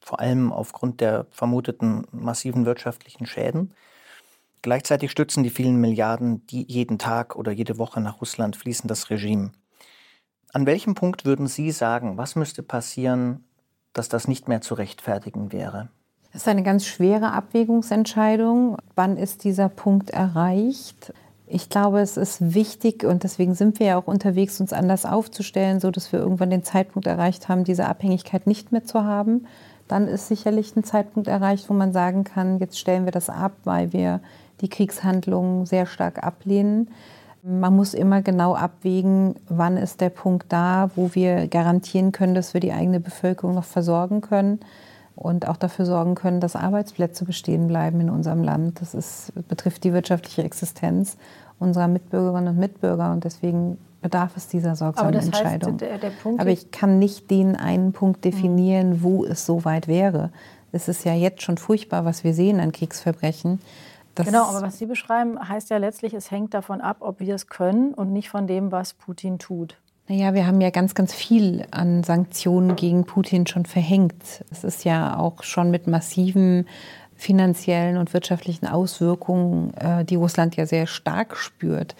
[0.04, 3.72] vor allem aufgrund der vermuteten massiven wirtschaftlichen Schäden.
[4.60, 9.08] Gleichzeitig stützen die vielen Milliarden, die jeden Tag oder jede Woche nach Russland fließen, das
[9.08, 9.52] Regime.
[10.52, 13.44] An welchem Punkt würden Sie sagen, was müsste passieren,
[13.94, 15.88] dass das nicht mehr zu rechtfertigen wäre?
[16.32, 18.76] Es ist eine ganz schwere Abwägungsentscheidung.
[18.94, 21.14] Wann ist dieser Punkt erreicht?
[21.46, 25.80] Ich glaube, es ist wichtig und deswegen sind wir ja auch unterwegs, uns anders aufzustellen,
[25.80, 29.46] so dass wir irgendwann den Zeitpunkt erreicht haben, diese Abhängigkeit nicht mehr zu haben
[29.88, 33.52] dann ist sicherlich ein Zeitpunkt erreicht, wo man sagen kann, jetzt stellen wir das ab,
[33.64, 34.20] weil wir
[34.60, 36.88] die Kriegshandlungen sehr stark ablehnen.
[37.42, 42.54] Man muss immer genau abwägen, wann ist der Punkt da, wo wir garantieren können, dass
[42.54, 44.60] wir die eigene Bevölkerung noch versorgen können
[45.14, 48.80] und auch dafür sorgen können, dass Arbeitsplätze bestehen bleiben in unserem Land.
[48.80, 51.18] Das ist, betrifft die wirtschaftliche Existenz
[51.58, 55.72] unserer Mitbürgerinnen und Mitbürger und deswegen bedarf es dieser sorgsamen Aber Entscheidung.
[55.72, 59.88] Heißt, der, der Aber ich kann nicht den einen Punkt definieren, wo es so weit
[59.88, 60.30] wäre.
[60.72, 63.60] Es ist ja jetzt schon furchtbar, was wir sehen an Kriegsverbrechen.
[64.14, 67.34] Das genau, aber was Sie beschreiben, heißt ja letztlich, es hängt davon ab, ob wir
[67.34, 69.78] es können und nicht von dem, was Putin tut.
[70.06, 74.44] Naja, wir haben ja ganz, ganz viel an Sanktionen gegen Putin schon verhängt.
[74.50, 76.66] Es ist ja auch schon mit massiven
[77.16, 81.96] finanziellen und wirtschaftlichen Auswirkungen, äh, die Russland ja sehr stark spürt,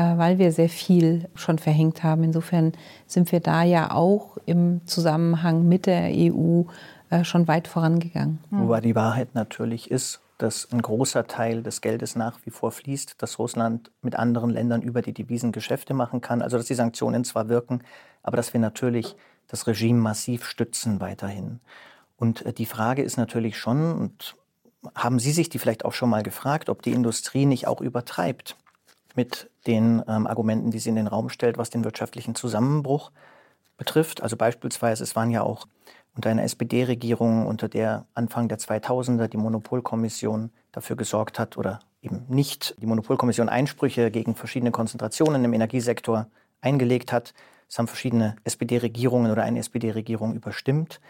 [0.00, 2.22] weil wir sehr viel schon verhängt haben.
[2.22, 2.72] Insofern
[3.06, 6.64] sind wir da ja auch im Zusammenhang mit der EU
[7.10, 8.38] äh, schon weit vorangegangen.
[8.50, 13.22] Wobei die Wahrheit natürlich ist, dass ein großer Teil des Geldes nach wie vor fließt,
[13.22, 16.42] dass Russland mit anderen Ländern über die Devisen Geschäfte machen kann.
[16.42, 17.82] Also dass die Sanktionen zwar wirken,
[18.22, 19.16] aber dass wir natürlich
[19.48, 21.60] das Regime massiv stützen weiterhin.
[22.16, 24.36] Und äh, die Frage ist natürlich schon, und
[24.94, 28.56] haben Sie sich die vielleicht auch schon mal gefragt, ob die Industrie nicht auch übertreibt
[29.16, 33.10] mit den ähm, Argumenten, die sie in den Raum stellt, was den wirtschaftlichen Zusammenbruch
[33.76, 34.22] betrifft?
[34.22, 35.66] Also beispielsweise, es waren ja auch
[36.14, 42.24] unter einer SPD-Regierung, unter der Anfang der 2000er die Monopolkommission dafür gesorgt hat oder eben
[42.28, 46.26] nicht die Monopolkommission Einsprüche gegen verschiedene Konzentrationen im Energiesektor
[46.60, 47.34] eingelegt hat.
[47.68, 51.00] Es haben verschiedene SPD-Regierungen oder eine SPD-Regierung überstimmt.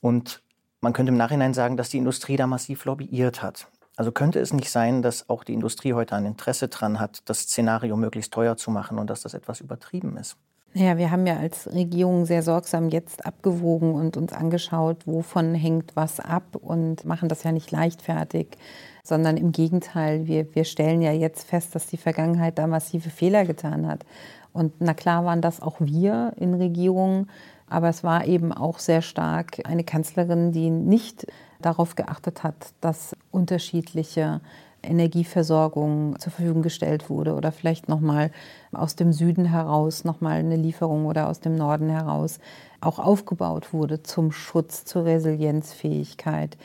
[0.00, 0.42] Und
[0.80, 3.66] man könnte im Nachhinein sagen, dass die Industrie da massiv lobbyiert hat.
[3.96, 7.40] Also könnte es nicht sein, dass auch die Industrie heute ein Interesse daran hat, das
[7.40, 10.36] Szenario möglichst teuer zu machen und dass das etwas übertrieben ist?
[10.74, 15.96] Ja, wir haben ja als Regierung sehr sorgsam jetzt abgewogen und uns angeschaut, wovon hängt
[15.96, 18.58] was ab und machen das ja nicht leichtfertig,
[19.02, 23.46] sondern im Gegenteil, wir, wir stellen ja jetzt fest, dass die Vergangenheit da massive Fehler
[23.46, 24.04] getan hat.
[24.52, 27.30] Und na klar waren das auch wir in Regierungen,
[27.68, 31.26] aber es war eben auch sehr stark eine Kanzlerin, die nicht
[31.60, 34.40] darauf geachtet hat, dass unterschiedliche
[34.82, 38.30] Energieversorgung zur Verfügung gestellt wurde oder vielleicht nochmal
[38.72, 42.38] aus dem Süden heraus nochmal eine Lieferung oder aus dem Norden heraus
[42.80, 46.56] auch aufgebaut wurde zum Schutz, zur Resilienzfähigkeit.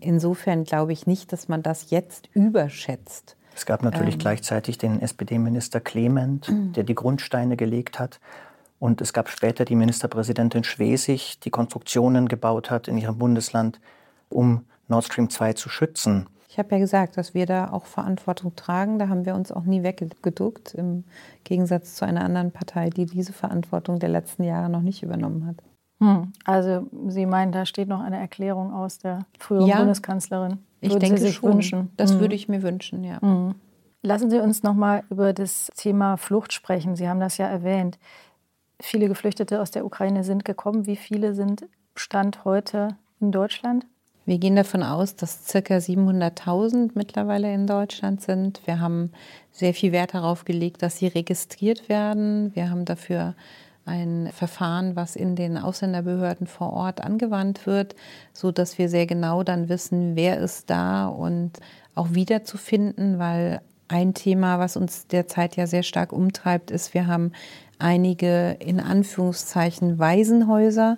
[0.00, 3.36] Insofern glaube ich nicht, dass man das jetzt überschätzt.
[3.54, 6.72] Es gab natürlich ähm, gleichzeitig den SPD-Minister Clement, mhm.
[6.72, 8.20] der die Grundsteine gelegt hat.
[8.80, 13.78] Und es gab später die Ministerpräsidentin Schwesig, die Konstruktionen gebaut hat in ihrem Bundesland,
[14.30, 16.26] um Nord Stream 2 zu schützen.
[16.48, 18.98] Ich habe ja gesagt, dass wir da auch Verantwortung tragen.
[18.98, 21.04] Da haben wir uns auch nie weggeduckt, im
[21.44, 25.62] Gegensatz zu einer anderen Partei, die diese Verantwortung der letzten Jahre noch nicht übernommen hat.
[26.00, 26.32] Hm.
[26.44, 30.52] Also Sie meinen, da steht noch eine Erklärung aus der früheren ja, Bundeskanzlerin.
[30.52, 31.52] Würden ich denke Sie sich schon.
[31.52, 31.90] wünschen?
[31.98, 32.20] Das hm.
[32.20, 33.20] würde ich mir wünschen, ja.
[33.20, 33.54] Hm.
[34.02, 36.96] Lassen Sie uns noch mal über das Thema Flucht sprechen.
[36.96, 37.98] Sie haben das ja erwähnt.
[38.80, 40.86] Viele Geflüchtete aus der Ukraine sind gekommen.
[40.86, 43.86] Wie viele sind Stand heute in Deutschland?
[44.26, 45.58] Wir gehen davon aus, dass ca.
[45.58, 48.60] 700.000 mittlerweile in Deutschland sind.
[48.64, 49.12] Wir haben
[49.50, 52.54] sehr viel Wert darauf gelegt, dass sie registriert werden.
[52.54, 53.34] Wir haben dafür
[53.86, 57.96] ein Verfahren, was in den Ausländerbehörden vor Ort angewandt wird,
[58.32, 61.58] so dass wir sehr genau dann wissen, wer ist da und
[61.94, 67.32] auch wiederzufinden, weil ein Thema, was uns derzeit ja sehr stark umtreibt, ist, wir haben
[67.80, 70.96] einige in Anführungszeichen Waisenhäuser.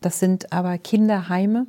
[0.00, 1.66] Das sind aber Kinderheime,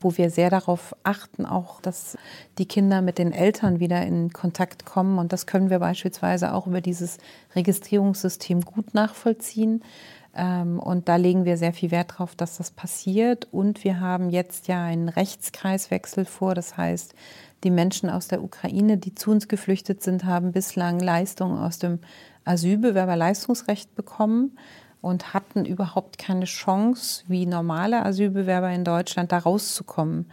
[0.00, 2.16] wo wir sehr darauf achten, auch, dass
[2.58, 5.18] die Kinder mit den Eltern wieder in Kontakt kommen.
[5.18, 7.18] Und das können wir beispielsweise auch über dieses
[7.54, 9.82] Registrierungssystem gut nachvollziehen.
[10.34, 13.48] Ähm, und da legen wir sehr viel Wert darauf, dass das passiert.
[13.52, 16.54] Und wir haben jetzt ja einen Rechtskreiswechsel vor.
[16.54, 17.14] Das heißt,
[17.64, 22.00] die Menschen aus der Ukraine, die zu uns geflüchtet sind, haben bislang Leistungen aus dem
[22.44, 24.56] Asylbewerberleistungsrecht bekommen
[25.00, 30.30] und hatten überhaupt keine Chance, wie normale Asylbewerber in Deutschland da rauszukommen.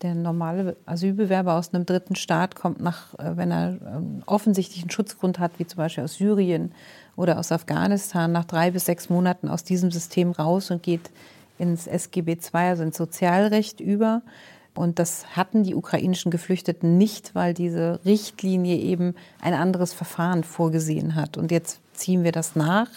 [0.00, 4.90] Der normale Asylbewerber aus einem dritten Staat kommt nach, äh, wenn er ähm, offensichtlich einen
[4.90, 6.72] Schutzgrund hat, wie zum Beispiel aus Syrien
[7.16, 11.10] oder aus Afghanistan, nach drei bis sechs Monaten aus diesem System raus und geht
[11.58, 14.22] ins SGB II, also ins Sozialrecht über.
[14.74, 21.14] Und das hatten die ukrainischen Geflüchteten nicht, weil diese Richtlinie eben ein anderes Verfahren vorgesehen
[21.14, 21.36] hat.
[21.36, 22.88] Und jetzt ziehen wir das nach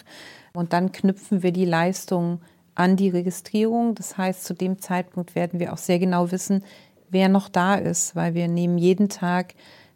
[0.54, 2.40] und dann knüpfen wir die Leistung
[2.76, 3.94] an die Registrierung.
[3.96, 6.64] Das heißt, zu dem Zeitpunkt werden wir auch sehr genau wissen,
[7.10, 9.54] wer noch da ist, weil wir nehmen jeden Tag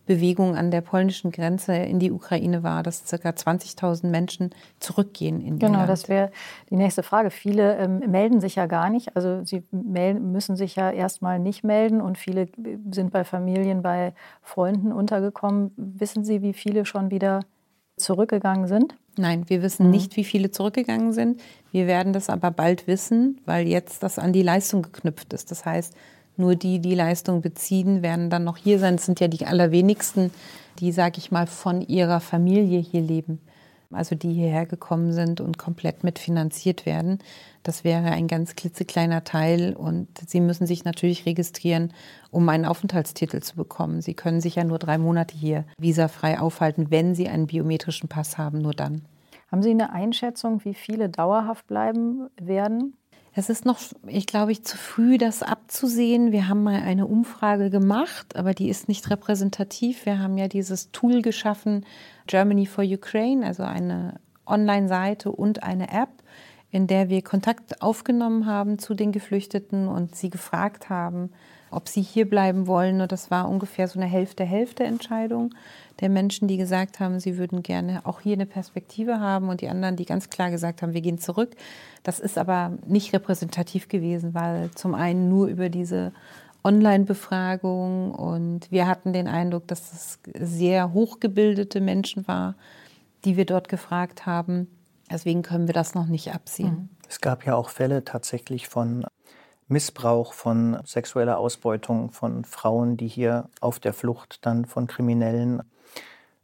[0.10, 3.30] Bewegung an der polnischen Grenze in die Ukraine wahr, dass ca.
[3.30, 4.50] 20.000 Menschen
[4.80, 5.90] zurückgehen in Genau, Land.
[5.90, 6.32] das wäre
[6.72, 7.30] die nächste Frage.
[7.30, 9.16] Viele ähm, melden sich ja gar nicht.
[9.16, 12.48] Also sie melden, müssen sich ja erstmal nicht melden und viele
[12.90, 15.74] sind bei Familien, bei Freunden untergekommen.
[15.78, 17.42] Wissen Sie, wie viele schon wieder
[17.96, 18.96] zurückgegangen sind?
[19.16, 19.92] Nein, wir wissen mhm.
[19.92, 21.40] nicht, wie viele zurückgegangen sind.
[21.72, 25.52] Wir werden das aber bald wissen, weil jetzt das an die Leistung geknüpft ist.
[25.52, 25.94] Das heißt,
[26.40, 28.96] nur die, die Leistung beziehen, werden dann noch hier sein.
[28.96, 30.32] Es sind ja die allerwenigsten,
[30.80, 33.40] die, sage ich mal, von ihrer Familie hier leben.
[33.92, 37.18] Also die hierher gekommen sind und komplett mitfinanziert werden.
[37.64, 41.92] Das wäre ein ganz klitzekleiner Teil und Sie müssen sich natürlich registrieren,
[42.30, 44.02] um einen Aufenthaltstitel zu bekommen.
[44.02, 48.38] Sie können sich ja nur drei Monate hier visafrei aufhalten, wenn Sie einen biometrischen Pass
[48.38, 49.02] haben, nur dann.
[49.52, 52.94] Haben Sie eine Einschätzung, wie viele dauerhaft bleiben werden?
[53.34, 56.32] Es ist noch, ich glaube, ich zu früh, das abzusehen.
[56.32, 60.06] Wir haben mal eine Umfrage gemacht, aber die ist nicht repräsentativ.
[60.06, 61.86] Wir haben ja dieses Tool geschaffen,
[62.28, 66.10] Germany for Ukraine, also eine Online-Seite und eine App,
[66.72, 71.32] in der wir Kontakt aufgenommen haben zu den Geflüchteten und sie gefragt haben,
[71.72, 73.02] ob sie hier bleiben wollen.
[73.02, 75.54] Und das war ungefähr so eine Hälfte-Hälfte-Entscheidung
[76.00, 79.70] der Menschen, die gesagt haben, sie würden gerne auch hier eine Perspektive haben und die
[79.70, 81.56] anderen, die ganz klar gesagt haben, wir gehen zurück.
[82.04, 86.14] Das ist aber nicht repräsentativ gewesen, weil zum einen nur über diese
[86.64, 92.56] Online-Befragung und wir hatten den Eindruck, dass es sehr hochgebildete Menschen war,
[93.26, 94.68] die wir dort gefragt haben.
[95.12, 96.90] Deswegen können wir das noch nicht absehen.
[97.08, 99.06] Es gab ja auch Fälle tatsächlich von
[99.70, 105.62] Missbrauch, von sexueller Ausbeutung von Frauen, die hier auf der Flucht dann von Kriminellen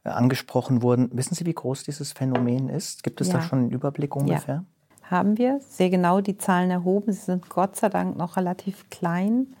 [0.04, 1.10] äh, angesprochen wurden.
[1.12, 3.02] Wissen Sie, wie groß dieses Phänomen ist?
[3.02, 3.34] Gibt es ja.
[3.34, 4.64] da schon einen Überblick ungefähr?
[5.02, 7.12] Ja, haben wir sehr genau die Zahlen erhoben.
[7.12, 9.54] Sie sind Gott sei Dank noch relativ klein,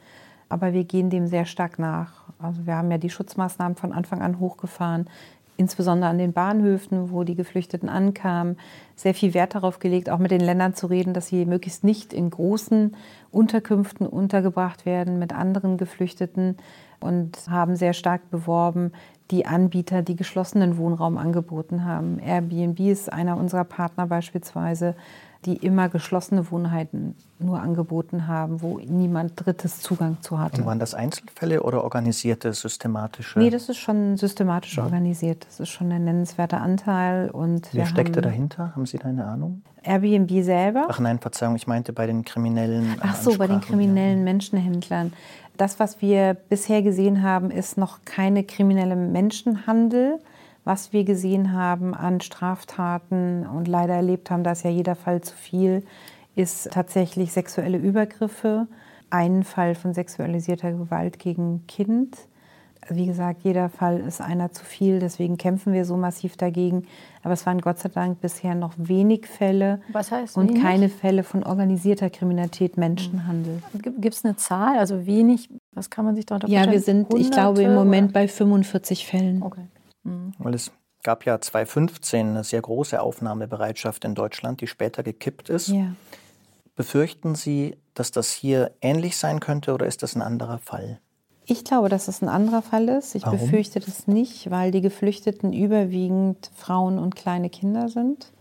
[0.48, 2.24] aber wir gehen dem sehr stark nach.
[2.38, 5.10] Also wir haben ja die Schutzmaßnahmen von Anfang an hochgefahren
[5.56, 8.56] insbesondere an den Bahnhöfen, wo die Geflüchteten ankamen,
[8.94, 12.12] sehr viel Wert darauf gelegt, auch mit den Ländern zu reden, dass sie möglichst nicht
[12.12, 12.96] in großen
[13.30, 16.56] Unterkünften untergebracht werden mit anderen Geflüchteten
[17.00, 18.92] und haben sehr stark beworben,
[19.30, 22.18] die Anbieter, die geschlossenen Wohnraum angeboten haben.
[22.18, 24.94] Airbnb ist einer unserer Partner beispielsweise,
[25.46, 30.60] die immer geschlossene Wohnheiten nur angeboten haben, wo niemand Drittes Zugang zu hatte.
[30.60, 33.38] Und waren das Einzelfälle oder organisierte, systematische?
[33.38, 34.84] Nee, das ist schon systematisch ja.
[34.84, 35.46] organisiert.
[35.46, 37.30] Das ist schon ein nennenswerter Anteil.
[37.30, 38.72] Und Wer steckte dahinter?
[38.74, 39.62] Haben Sie da eine Ahnung?
[39.84, 40.86] Airbnb selber.
[40.88, 42.96] Ach nein, Verzeihung, ich meinte bei den kriminellen.
[43.00, 45.12] Ach so, bei den kriminellen Menschenhändlern.
[45.56, 50.18] Das, was wir bisher gesehen haben, ist noch keine kriminelle Menschenhandel
[50.66, 55.20] was wir gesehen haben an Straftaten und leider erlebt haben, da ist ja jeder Fall
[55.20, 55.84] zu viel,
[56.34, 58.66] ist tatsächlich sexuelle Übergriffe,
[59.08, 62.18] ein Fall von sexualisierter Gewalt gegen Kind.
[62.88, 66.86] Wie gesagt, jeder Fall ist einer zu viel, deswegen kämpfen wir so massiv dagegen.
[67.22, 70.62] Aber es waren Gott sei Dank bisher noch wenig Fälle Was heißt und wenig?
[70.62, 73.62] keine Fälle von organisierter Kriminalität, Menschenhandel.
[73.80, 75.48] Gibt es eine Zahl, also wenig?
[75.72, 76.66] Was kann man sich darunter vorstellen?
[76.66, 79.44] Ja, wir sind, ich glaube, im Moment bei 45 Fällen.
[79.44, 79.62] Okay.
[80.06, 80.32] Mhm.
[80.38, 85.68] Weil es gab ja 2015 eine sehr große Aufnahmebereitschaft in Deutschland, die später gekippt ist.
[85.68, 85.94] Ja.
[86.74, 91.00] Befürchten Sie, dass das hier ähnlich sein könnte oder ist das ein anderer Fall?
[91.46, 93.14] Ich glaube, dass es ein anderer Fall ist.
[93.14, 93.38] Ich Warum?
[93.38, 98.32] befürchte das nicht, weil die Geflüchteten überwiegend Frauen und kleine Kinder sind.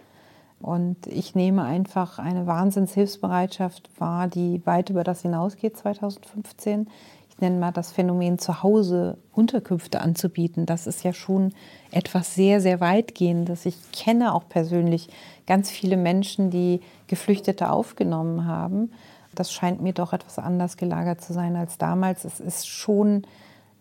[0.60, 6.90] Und ich nehme einfach eine Wahnsinnshilfsbereitschaft wahr, die weit über das hinausgeht 2015
[7.36, 11.54] ich nenne mal das Phänomen zu Hause Unterkünfte anzubieten, das ist ja schon
[11.92, 13.66] etwas sehr, sehr weitgehendes.
[13.66, 15.10] Ich kenne auch persönlich
[15.46, 18.94] ganz viele Menschen, die Geflüchtete aufgenommen haben.
[19.34, 22.24] Das scheint mir doch etwas anders gelagert zu sein als damals.
[22.24, 23.28] Es ist schon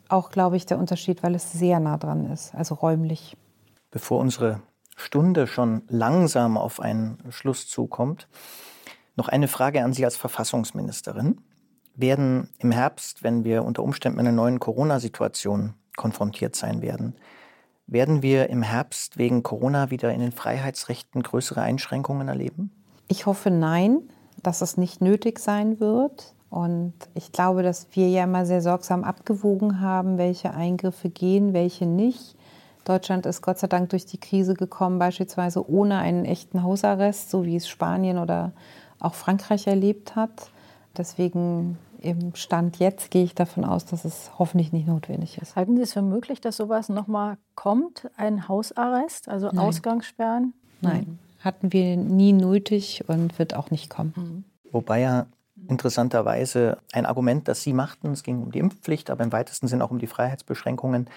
[0.09, 3.37] auch, glaube ich, der Unterschied, weil es sehr nah dran ist, also räumlich.
[3.93, 4.63] Bevor unsere
[4.97, 8.27] Stunde schon langsam auf einen Schluss zukommt,
[9.15, 11.41] noch eine Frage an Sie als Verfassungsministerin
[11.95, 17.15] werden im Herbst, wenn wir unter Umständen mit einer neuen Corona-Situation konfrontiert sein werden,
[17.87, 22.71] werden wir im Herbst wegen Corona wieder in den Freiheitsrechten größere Einschränkungen erleben?
[23.09, 24.01] Ich hoffe nein,
[24.43, 26.35] dass es nicht nötig sein wird.
[26.51, 31.85] Und ich glaube, dass wir ja immer sehr sorgsam abgewogen haben, welche Eingriffe gehen, welche
[31.85, 32.37] nicht.
[32.85, 37.45] Deutschland ist Gott sei Dank durch die Krise gekommen, beispielsweise ohne einen echten Hausarrest, so
[37.45, 38.53] wie es Spanien oder
[39.01, 40.51] auch Frankreich erlebt hat.
[40.97, 45.57] Deswegen im Stand jetzt gehe ich davon aus, dass es hoffentlich nicht notwendig ist.
[45.57, 49.59] Halten Sie es für möglich, dass sowas nochmal kommt, ein Hausarrest, also Nein.
[49.59, 50.55] Ausgangssperren?
[50.81, 54.13] Nein, hatten wir nie nötig und wird auch nicht kommen.
[54.17, 54.45] Mhm.
[54.73, 55.27] Wobei ja
[55.69, 59.81] interessanterweise ein Argument, das Sie machten, es ging um die Impfpflicht, aber im weitesten Sinn
[59.81, 61.09] auch um die Freiheitsbeschränkungen,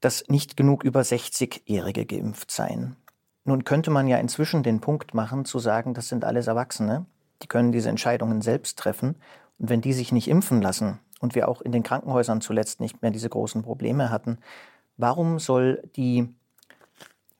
[0.00, 2.96] dass nicht genug über 60-Jährige geimpft seien.
[3.44, 7.06] Nun könnte man ja inzwischen den Punkt machen, zu sagen, das sind alles Erwachsene
[7.42, 9.16] die können diese Entscheidungen selbst treffen.
[9.58, 13.10] Wenn die sich nicht impfen lassen und wir auch in den Krankenhäusern zuletzt nicht mehr
[13.10, 14.38] diese großen Probleme hatten,
[14.96, 16.28] warum soll die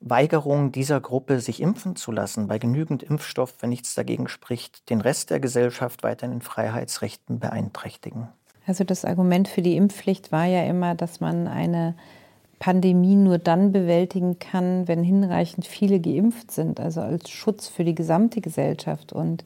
[0.01, 5.01] Weigerung dieser Gruppe, sich impfen zu lassen, bei genügend Impfstoff, wenn nichts dagegen spricht, den
[5.01, 8.29] Rest der Gesellschaft weiter in Freiheitsrechten beeinträchtigen?
[8.67, 11.95] Also das Argument für die Impfpflicht war ja immer, dass man eine
[12.59, 17.95] Pandemie nur dann bewältigen kann, wenn hinreichend viele geimpft sind, also als Schutz für die
[17.95, 19.13] gesamte Gesellschaft.
[19.13, 19.45] Und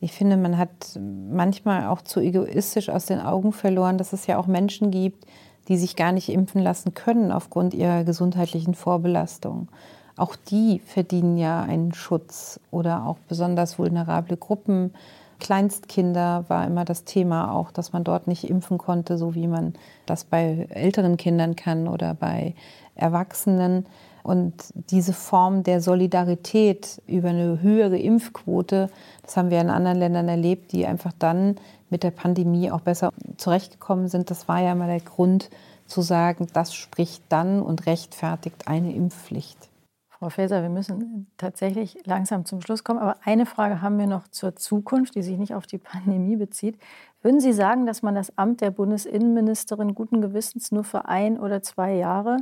[0.00, 4.38] ich finde, man hat manchmal auch zu egoistisch aus den Augen verloren, dass es ja
[4.38, 5.26] auch Menschen gibt,
[5.68, 9.68] die sich gar nicht impfen lassen können aufgrund ihrer gesundheitlichen Vorbelastung.
[10.16, 14.92] auch die verdienen ja einen Schutz oder auch besonders vulnerable Gruppen.
[15.38, 19.74] Kleinstkinder war immer das Thema auch, dass man dort nicht impfen konnte, so wie man
[20.06, 22.54] das bei älteren Kindern kann oder bei
[22.96, 23.86] Erwachsenen.
[24.28, 28.90] Und diese Form der Solidarität über eine höhere Impfquote,
[29.22, 31.56] das haben wir in anderen Ländern erlebt, die einfach dann
[31.88, 34.30] mit der Pandemie auch besser zurechtgekommen sind.
[34.30, 35.48] Das war ja mal der Grund
[35.86, 39.70] zu sagen, das spricht dann und rechtfertigt eine Impfpflicht.
[40.10, 42.98] Frau Faeser, wir müssen tatsächlich langsam zum Schluss kommen.
[42.98, 46.78] Aber eine Frage haben wir noch zur Zukunft, die sich nicht auf die Pandemie bezieht.
[47.22, 51.62] Würden Sie sagen, dass man das Amt der Bundesinnenministerin guten Gewissens nur für ein oder
[51.62, 52.36] zwei Jahre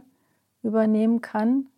[0.64, 1.68] übernehmen kann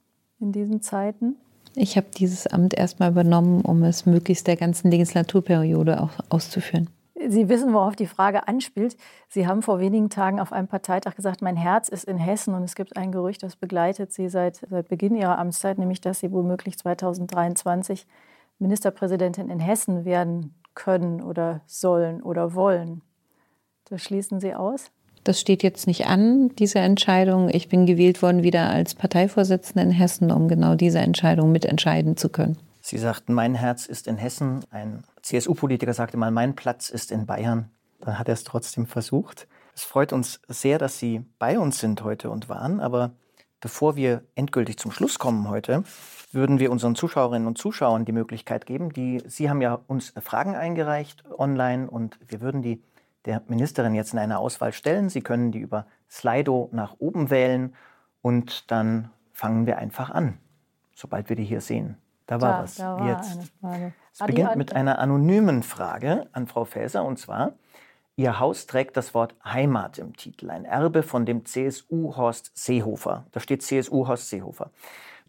[0.40, 1.36] in diesen Zeiten?
[1.74, 6.88] Ich habe dieses Amt erstmal übernommen, um es möglichst der ganzen Legislaturperiode auch auszuführen.
[7.26, 8.96] Sie wissen, worauf die Frage anspielt.
[9.28, 12.62] Sie haben vor wenigen Tagen auf einem Parteitag gesagt, mein Herz ist in Hessen und
[12.62, 16.30] es gibt ein Gerücht, das begleitet Sie seit, seit Beginn Ihrer Amtszeit, nämlich dass Sie
[16.30, 18.06] womöglich 2023
[18.60, 23.02] Ministerpräsidentin in Hessen werden können oder sollen oder wollen.
[23.88, 24.90] Das schließen Sie aus?
[25.28, 27.50] Das steht jetzt nicht an, diese Entscheidung.
[27.50, 32.30] Ich bin gewählt worden wieder als Parteivorsitzende in Hessen, um genau diese Entscheidung mitentscheiden zu
[32.30, 32.56] können.
[32.80, 34.64] Sie sagten, mein Herz ist in Hessen.
[34.70, 37.68] Ein CSU-Politiker sagte mal, mein Platz ist in Bayern.
[38.00, 39.48] Dann hat er es trotzdem versucht.
[39.74, 42.80] Es freut uns sehr, dass Sie bei uns sind heute und waren.
[42.80, 43.10] Aber
[43.60, 45.84] bevor wir endgültig zum Schluss kommen heute,
[46.32, 50.56] würden wir unseren Zuschauerinnen und Zuschauern die Möglichkeit geben, die Sie haben ja uns Fragen
[50.56, 52.82] eingereicht online und wir würden die
[53.28, 55.10] der Ministerin jetzt in eine Auswahl stellen.
[55.10, 57.74] Sie können die über Slido nach oben wählen
[58.22, 60.38] und dann fangen wir einfach an,
[60.94, 61.98] sobald wir die hier sehen.
[62.26, 62.74] Da war da, was.
[62.76, 63.52] Da war Jetzt.
[64.12, 67.52] Es beginnt mit einer anonymen Frage an Frau Faeser und zwar:
[68.16, 73.26] Ihr Haus trägt das Wort Heimat im Titel, ein Erbe von dem CSU Horst Seehofer.
[73.30, 74.70] Da steht CSU Horst Seehofer.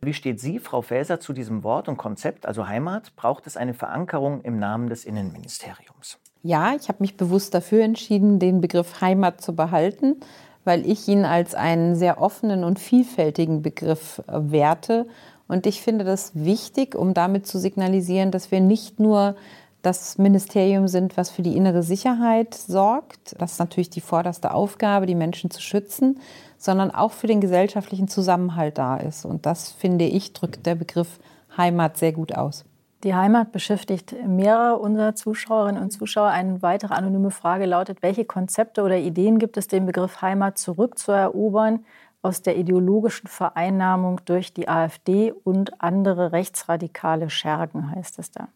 [0.02, 3.14] Wie steht Sie, Frau Faeser, zu diesem Wort und Konzept, also Heimat?
[3.18, 6.18] Braucht es eine Verankerung im Namen des Innenministeriums?
[6.42, 10.18] Ja, ich habe mich bewusst dafür entschieden, den Begriff Heimat zu behalten,
[10.64, 15.06] weil ich ihn als einen sehr offenen und vielfältigen Begriff äh, werte
[15.50, 19.36] und ich finde das wichtig, um damit zu signalisieren, dass wir nicht nur
[19.82, 23.36] das Ministerium sind, was für die innere Sicherheit sorgt.
[23.40, 26.20] Das ist natürlich die vorderste Aufgabe, die Menschen zu schützen,
[26.60, 29.26] sondern auch für den gesellschaftlichen Zusammenhalt da ist.
[29.26, 31.20] Und das, finde ich, drückt der Begriff
[31.58, 32.64] Heimat sehr gut aus.
[33.04, 36.30] Die Heimat beschäftigt mehrere unserer Zuschauerinnen und Zuschauer.
[36.30, 41.86] Eine weitere anonyme Frage lautet, welche Konzepte oder Ideen gibt es, den Begriff Heimat zurückzuerobern?
[42.22, 48.50] aus der ideologischen Vereinnahmung durch die AfD und andere rechtsradikale Schergen, heißt es da.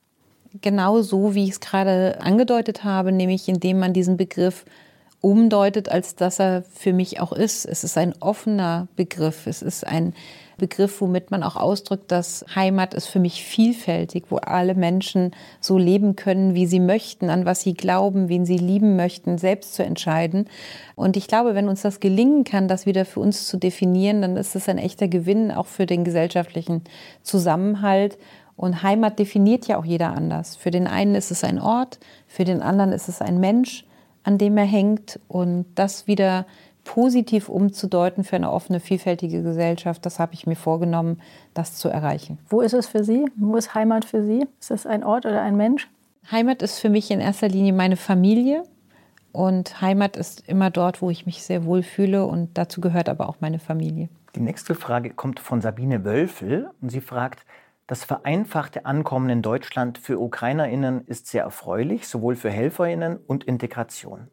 [0.62, 4.66] Genau so, wie ich es gerade angedeutet habe, nämlich indem man diesen Begriff
[5.22, 7.66] umdeutet, als dass er für mich auch ist.
[7.66, 9.48] Es ist ein offener Begriff.
[9.48, 10.14] Es ist ein
[10.58, 15.78] Begriff, womit man auch ausdrückt, dass Heimat ist für mich vielfältig, wo alle Menschen so
[15.78, 19.84] leben können, wie sie möchten, an was sie glauben, wen sie lieben möchten, selbst zu
[19.84, 20.47] entscheiden.
[20.95, 24.38] Und ich glaube, wenn uns das gelingen kann, das wieder für uns zu definieren, dann
[24.38, 26.82] ist es ein echter Gewinn auch für den gesellschaftlichen
[27.22, 28.18] Zusammenhalt.
[28.56, 30.56] Und Heimat definiert ja auch jeder anders.
[30.56, 33.86] Für den einen ist es ein Ort, für den anderen ist es ein Mensch,
[34.24, 35.20] an dem er hängt.
[35.28, 36.45] Und das wieder
[36.84, 40.06] positiv umzudeuten für eine offene, vielfältige Gesellschaft.
[40.06, 41.22] Das habe ich mir vorgenommen,
[41.54, 42.40] das zu erreichen.
[42.50, 43.26] Wo ist es für Sie?
[43.36, 44.48] Wo ist Heimat für Sie?
[44.60, 45.90] Ist es ein Ort oder ein Mensch?
[46.32, 48.64] Heimat ist für mich in erster Linie meine Familie.
[49.32, 52.26] Und Heimat ist immer dort, wo ich mich sehr wohl fühle.
[52.26, 54.10] Und dazu gehört aber auch meine Familie.
[54.36, 56.70] Die nächste Frage kommt von Sabine Wölfel.
[56.82, 57.46] Und sie fragt,
[57.88, 64.28] das vereinfachte Ankommen in Deutschland für Ukrainerinnen ist sehr erfreulich, sowohl für Helferinnen und Integration.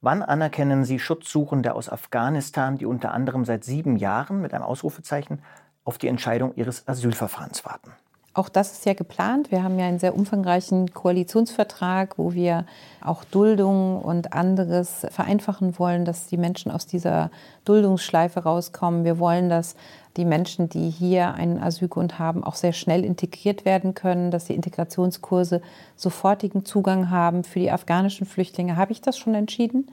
[0.00, 5.42] Wann anerkennen Sie Schutzsuchende aus Afghanistan, die unter anderem seit sieben Jahren mit einem Ausrufezeichen
[5.84, 7.92] auf die Entscheidung ihres Asylverfahrens warten?
[8.38, 9.50] Auch das ist ja geplant.
[9.50, 12.66] Wir haben ja einen sehr umfangreichen Koalitionsvertrag, wo wir
[13.04, 17.32] auch Duldung und anderes vereinfachen wollen, dass die Menschen aus dieser
[17.64, 19.02] Duldungsschleife rauskommen.
[19.04, 19.74] Wir wollen, dass
[20.16, 24.54] die Menschen, die hier einen Asylgrund haben, auch sehr schnell integriert werden können, dass die
[24.54, 25.60] Integrationskurse
[25.96, 27.42] sofortigen Zugang haben.
[27.42, 29.88] Für die afghanischen Flüchtlinge habe ich das schon entschieden.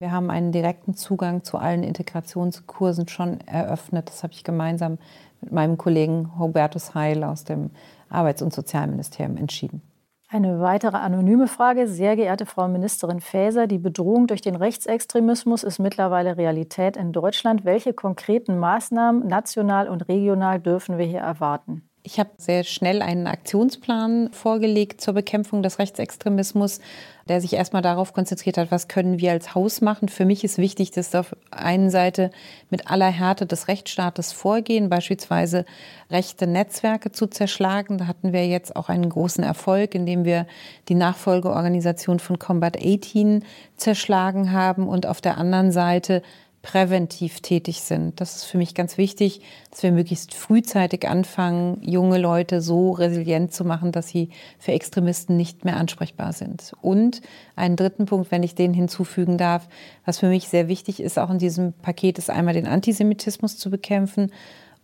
[0.00, 4.08] Wir haben einen direkten Zugang zu allen Integrationskursen schon eröffnet.
[4.08, 4.98] Das habe ich gemeinsam
[5.40, 7.70] mit meinem Kollegen Hubertus Heil aus dem
[8.08, 9.82] Arbeits- und Sozialministerium entschieden.
[10.30, 11.88] Eine weitere anonyme Frage.
[11.88, 17.64] Sehr geehrte Frau Ministerin Faeser, die Bedrohung durch den Rechtsextremismus ist mittlerweile Realität in Deutschland.
[17.64, 21.87] Welche konkreten Maßnahmen national und regional dürfen wir hier erwarten?
[22.10, 26.80] Ich habe sehr schnell einen Aktionsplan vorgelegt zur Bekämpfung des Rechtsextremismus,
[27.28, 30.08] der sich erstmal darauf konzentriert hat, was können wir als Haus machen.
[30.08, 32.30] Für mich ist wichtig, dass auf einen Seite
[32.70, 35.66] mit aller Härte des Rechtsstaates vorgehen, beispielsweise
[36.10, 37.98] rechte Netzwerke zu zerschlagen.
[37.98, 40.46] Da hatten wir jetzt auch einen großen Erfolg, indem wir
[40.88, 43.44] die Nachfolgeorganisation von Combat 18
[43.76, 46.22] zerschlagen haben und auf der anderen Seite
[46.68, 48.20] präventiv tätig sind.
[48.20, 49.40] Das ist für mich ganz wichtig,
[49.70, 55.34] dass wir möglichst frühzeitig anfangen, junge Leute so resilient zu machen, dass sie für Extremisten
[55.34, 56.74] nicht mehr ansprechbar sind.
[56.82, 57.22] Und
[57.56, 59.66] einen dritten Punkt, wenn ich den hinzufügen darf,
[60.04, 63.70] was für mich sehr wichtig ist, auch in diesem Paket, ist einmal den Antisemitismus zu
[63.70, 64.30] bekämpfen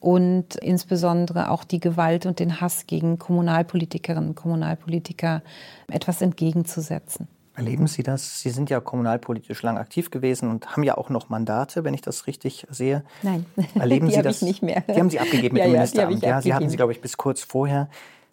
[0.01, 5.43] und insbesondere auch die Gewalt und den Hass gegen Kommunalpolitikerinnen und Kommunalpolitiker
[5.89, 7.29] etwas entgegenzusetzen.
[7.57, 8.41] Erleben Sie das?
[8.41, 12.01] Sie sind ja kommunalpolitisch lang aktiv gewesen und haben ja auch noch Mandate, wenn ich
[12.01, 13.05] das richtig sehe.
[13.23, 14.37] Nein, Erleben die Sie das?
[14.39, 14.83] Ich nicht mehr.
[14.83, 16.23] Die haben Sie abgegeben mit ja, dem ja, Ministeramt.
[16.23, 17.89] Ja, Sie hatten sie, glaube ich, bis kurz vorher.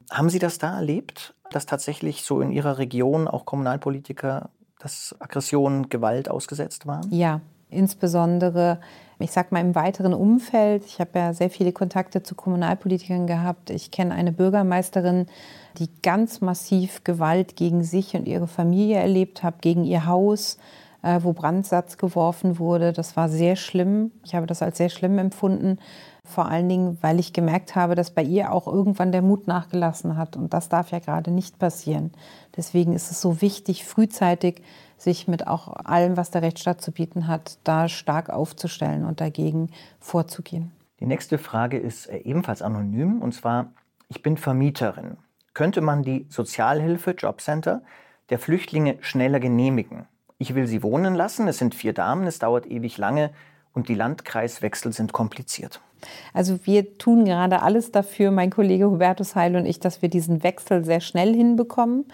[0.10, 4.50] Haben Sie das da erlebt, dass tatsächlich so in Ihrer Region auch Kommunalpolitiker,
[4.80, 7.12] dass Aggression, Gewalt ausgesetzt waren?
[7.12, 8.80] Ja, insbesondere,
[9.22, 10.84] ich sag mal im weiteren Umfeld.
[10.86, 13.70] Ich habe ja sehr viele Kontakte zu Kommunalpolitikern gehabt.
[13.70, 15.28] Ich kenne eine Bürgermeisterin,
[15.78, 20.58] die ganz massiv Gewalt gegen sich und ihre Familie erlebt hat, gegen ihr Haus,
[21.02, 22.94] äh, wo Brandsatz geworfen wurde.
[22.94, 24.12] Das war sehr schlimm.
[24.24, 25.80] Ich habe das als sehr schlimm empfunden.
[26.24, 30.18] Vor allen Dingen, weil ich gemerkt habe, dass bei ihr auch irgendwann der Mut nachgelassen
[30.18, 30.38] hat.
[30.38, 32.12] Und das darf ja gerade nicht passieren.
[32.56, 34.62] Deswegen ist es so wichtig, frühzeitig
[35.02, 39.70] sich mit auch allem, was der Rechtsstaat zu bieten hat, da stark aufzustellen und dagegen
[40.00, 40.72] vorzugehen.
[41.00, 43.22] Die nächste Frage ist äh, ebenfalls anonym.
[43.22, 43.72] Und zwar,
[44.10, 45.18] ich bin Vermieterin
[45.54, 47.82] könnte man die Sozialhilfe, Jobcenter
[48.30, 50.06] der Flüchtlinge schneller genehmigen.
[50.38, 53.32] Ich will sie wohnen lassen, es sind vier Damen, es dauert ewig lange
[53.74, 55.82] und die Landkreiswechsel sind kompliziert.
[56.34, 60.44] Also wir tun gerade alles dafür, mein Kollege Hubertus Heil und ich, dass wir diesen
[60.44, 62.06] Wechsel sehr schnell hinbekommen.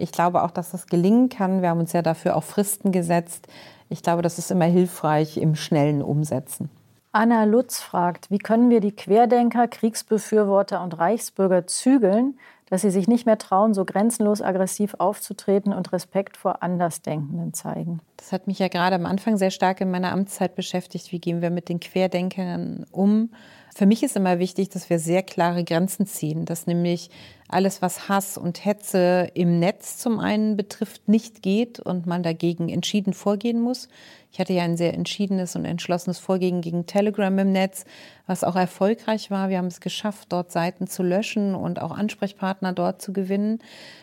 [0.00, 1.62] Ich glaube auch, dass das gelingen kann.
[1.62, 3.46] Wir haben uns ja dafür auch Fristen gesetzt.
[3.88, 6.70] Ich glaube, das ist immer hilfreich im schnellen Umsetzen.
[7.12, 13.08] Anna Lutz fragt, wie können wir die Querdenker, Kriegsbefürworter und Reichsbürger zügeln, dass sie sich
[13.08, 18.00] nicht mehr trauen, so grenzenlos aggressiv aufzutreten und Respekt vor Andersdenkenden zeigen.
[18.16, 21.10] Das hat mich ja gerade am Anfang sehr stark in meiner Amtszeit beschäftigt.
[21.10, 23.30] Wie gehen wir mit den Querdenkern um?
[23.74, 27.10] Für mich ist immer wichtig, dass wir sehr klare Grenzen ziehen, dass nämlich
[27.48, 32.68] alles, was Hass und Hetze im Netz zum einen betrifft, nicht geht und man dagegen
[32.68, 33.88] entschieden vorgehen muss.
[34.32, 37.84] Ich hatte ja ein sehr entschiedenes und entschlossenes Vorgehen gegen Telegram im Netz,
[38.26, 39.48] was auch erfolgreich war.
[39.48, 43.58] Wir haben es geschafft, dort Seiten zu löschen und auch Ansprechpartner dort zu gewinnen.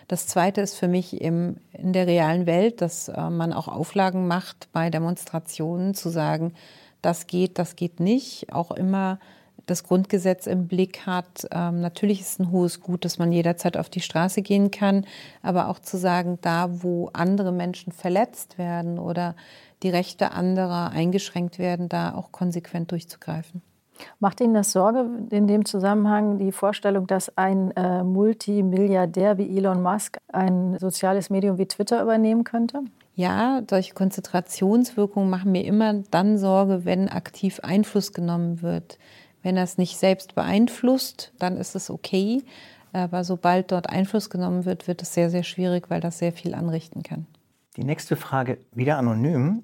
[0.10, 4.28] Das Zweite ist für mich im, in der realen Welt, dass äh, man auch Auflagen
[4.28, 6.54] macht bei Demonstrationen, zu sagen,
[7.02, 8.52] das geht, das geht nicht.
[8.52, 9.20] Auch immer
[9.68, 11.48] das Grundgesetz im Blick hat.
[11.52, 15.06] Ähm, natürlich ist es ein hohes Gut, dass man jederzeit auf die Straße gehen kann,
[15.44, 19.36] aber auch zu sagen, da wo andere Menschen verletzt werden oder
[19.84, 23.62] die Rechte anderer eingeschränkt werden, da auch konsequent durchzugreifen.
[24.20, 29.82] Macht Ihnen das Sorge in dem Zusammenhang die Vorstellung, dass ein äh, Multimilliardär wie Elon
[29.82, 32.84] Musk ein soziales Medium wie Twitter übernehmen könnte?
[33.16, 39.00] Ja, solche Konzentrationswirkungen machen mir immer dann Sorge, wenn aktiv Einfluss genommen wird.
[39.48, 42.44] Wenn er es nicht selbst beeinflusst, dann ist es okay.
[42.92, 46.54] Aber sobald dort Einfluss genommen wird, wird es sehr, sehr schwierig, weil das sehr viel
[46.54, 47.28] anrichten kann.
[47.78, 49.64] Die nächste Frage, wieder anonym.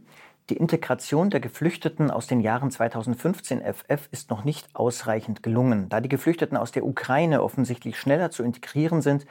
[0.50, 5.90] Die Integration der Geflüchteten aus den Jahren 2015 FF ist noch nicht ausreichend gelungen.
[5.90, 9.26] Da die Geflüchteten aus der Ukraine offensichtlich schneller zu integrieren sind,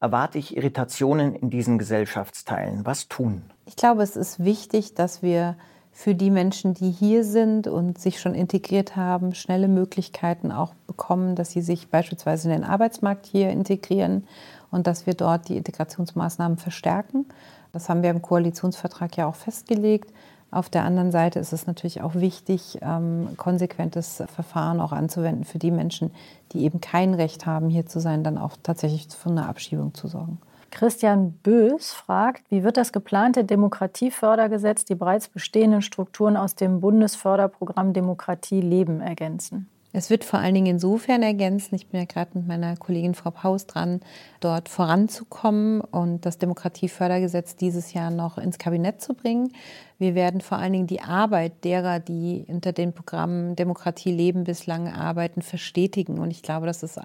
[0.00, 2.84] erwarte ich Irritationen in diesen Gesellschaftsteilen.
[2.84, 3.44] Was tun?
[3.66, 5.56] Ich glaube, es ist wichtig, dass wir
[5.92, 11.36] für die Menschen, die hier sind und sich schon integriert haben, schnelle Möglichkeiten auch bekommen,
[11.36, 14.26] dass sie sich beispielsweise in den Arbeitsmarkt hier integrieren
[14.70, 17.26] und dass wir dort die Integrationsmaßnahmen verstärken.
[17.72, 20.10] Das haben wir im Koalitionsvertrag ja auch festgelegt.
[20.50, 25.58] Auf der anderen Seite ist es natürlich auch wichtig, ähm, konsequentes Verfahren auch anzuwenden für
[25.58, 26.10] die Menschen,
[26.52, 30.08] die eben kein Recht haben, hier zu sein, dann auch tatsächlich für eine Abschiebung zu
[30.08, 30.38] sorgen.
[30.72, 37.92] Christian Bös fragt, wie wird das geplante Demokratiefördergesetz die bereits bestehenden Strukturen aus dem Bundesförderprogramm
[37.92, 39.68] Demokratie leben ergänzen?
[39.94, 43.30] Es wird vor allen Dingen insofern ergänzen, ich bin ja gerade mit meiner Kollegin Frau
[43.30, 44.00] Paus dran,
[44.40, 49.52] dort voranzukommen und das Demokratiefördergesetz dieses Jahr noch ins Kabinett zu bringen.
[49.98, 54.88] Wir werden vor allen Dingen die Arbeit derer, die unter den Programmen Demokratie leben bislang
[54.88, 56.18] arbeiten, verstetigen.
[56.18, 56.98] Und ich glaube, das ist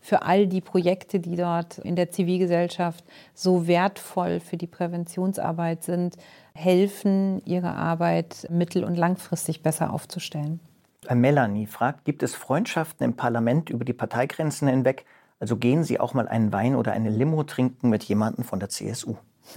[0.00, 3.04] für all die Projekte, die dort in der Zivilgesellschaft
[3.34, 6.16] so wertvoll für die Präventionsarbeit sind,
[6.54, 10.60] helfen, ihre Arbeit mittel- und langfristig besser aufzustellen.
[11.06, 15.04] Äh, Melanie fragt, gibt es Freundschaften im Parlament über die Parteigrenzen hinweg?
[15.40, 18.68] Also gehen Sie auch mal einen Wein oder eine Limo trinken mit jemandem von der
[18.68, 19.16] CSU?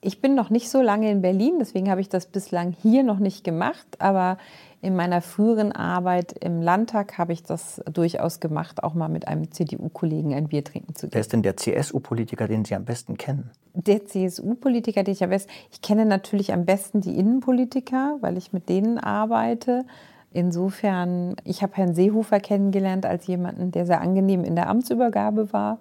[0.00, 3.20] ich bin noch nicht so lange in Berlin, deswegen habe ich das bislang hier noch
[3.20, 3.86] nicht gemacht.
[4.00, 4.38] Aber
[4.82, 9.52] in meiner früheren Arbeit im Landtag habe ich das durchaus gemacht, auch mal mit einem
[9.52, 11.14] CDU-Kollegen ein Bier trinken zu gehen.
[11.14, 13.52] Wer ist denn der CSU-Politiker, den Sie am besten kennen?
[13.74, 18.52] Der CSU-Politiker, den ich am besten, ich kenne natürlich am besten die Innenpolitiker, weil ich
[18.52, 19.84] mit denen arbeite.
[20.32, 25.78] Insofern, ich habe Herrn Seehofer kennengelernt als jemanden, der sehr angenehm in der Amtsübergabe war.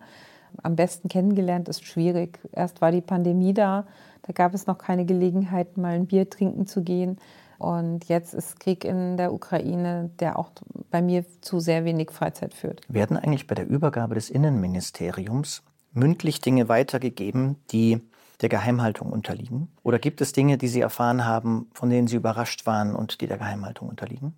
[0.61, 2.37] Am besten kennengelernt ist schwierig.
[2.51, 3.87] Erst war die Pandemie da,
[4.21, 7.17] da gab es noch keine Gelegenheit, mal ein Bier trinken zu gehen.
[7.61, 10.49] Und jetzt ist Krieg in der Ukraine, der auch
[10.89, 12.81] bei mir zu sehr wenig Freizeit führt.
[12.87, 15.61] Werden eigentlich bei der Übergabe des Innenministeriums
[15.93, 18.01] mündlich Dinge weitergegeben, die
[18.41, 19.67] der Geheimhaltung unterliegen?
[19.83, 23.27] Oder gibt es Dinge, die Sie erfahren haben, von denen Sie überrascht waren und die
[23.27, 24.33] der Geheimhaltung unterliegen?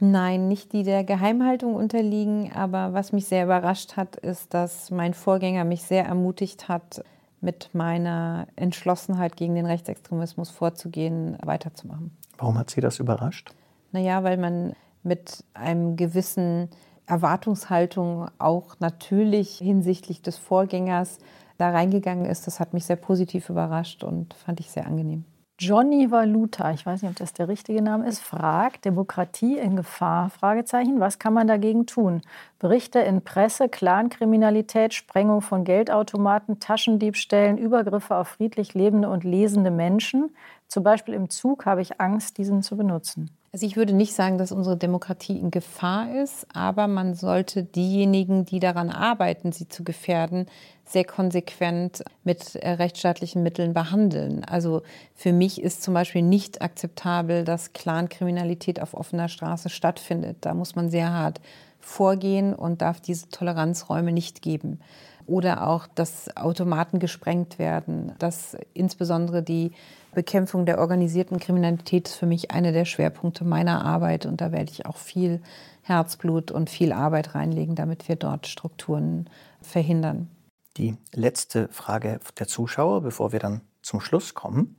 [0.00, 2.52] Nein, nicht die der Geheimhaltung unterliegen.
[2.54, 7.04] Aber was mich sehr überrascht hat, ist, dass mein Vorgänger mich sehr ermutigt hat,
[7.42, 12.16] mit meiner Entschlossenheit gegen den Rechtsextremismus vorzugehen, weiterzumachen.
[12.42, 13.54] Warum hat Sie das überrascht?
[13.92, 14.74] Naja, weil man
[15.04, 16.70] mit einem gewissen
[17.06, 21.18] Erwartungshaltung auch natürlich hinsichtlich des Vorgängers
[21.58, 22.48] da reingegangen ist.
[22.48, 25.24] Das hat mich sehr positiv überrascht und fand ich sehr angenehm.
[25.60, 30.28] Johnny Valuta, ich weiß nicht, ob das der richtige Name ist, fragt, Demokratie in Gefahr?
[30.28, 32.22] Fragezeichen, was kann man dagegen tun?
[32.58, 40.34] Berichte in Presse, Clankriminalität, Sprengung von Geldautomaten, Taschendiebstählen, Übergriffe auf friedlich lebende und lesende Menschen.
[40.72, 43.28] Zum Beispiel im Zug habe ich Angst, diesen zu benutzen.
[43.52, 48.46] Also ich würde nicht sagen, dass unsere Demokratie in Gefahr ist, aber man sollte diejenigen,
[48.46, 50.46] die daran arbeiten, sie zu gefährden,
[50.86, 54.44] sehr konsequent mit äh, rechtsstaatlichen Mitteln behandeln.
[54.44, 54.80] Also
[55.14, 60.38] für mich ist zum Beispiel nicht akzeptabel, dass Clankriminalität auf offener Straße stattfindet.
[60.40, 61.42] Da muss man sehr hart
[61.80, 64.80] vorgehen und darf diese Toleranzräume nicht geben.
[65.26, 69.72] Oder auch, dass Automaten gesprengt werden, dass insbesondere die
[70.14, 74.70] Bekämpfung der organisierten Kriminalität ist für mich einer der Schwerpunkte meiner Arbeit und da werde
[74.70, 75.40] ich auch viel
[75.82, 79.28] Herzblut und viel Arbeit reinlegen, damit wir dort Strukturen
[79.62, 80.28] verhindern.
[80.76, 84.76] Die letzte Frage der Zuschauer, bevor wir dann zum Schluss kommen.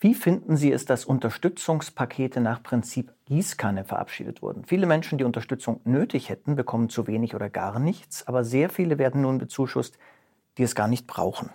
[0.00, 4.64] Wie finden Sie es, dass Unterstützungspakete nach Prinzip Gießkanne verabschiedet wurden?
[4.64, 8.98] Viele Menschen, die Unterstützung nötig hätten, bekommen zu wenig oder gar nichts, aber sehr viele
[8.98, 9.98] werden nun bezuschusst,
[10.56, 11.50] die es gar nicht brauchen.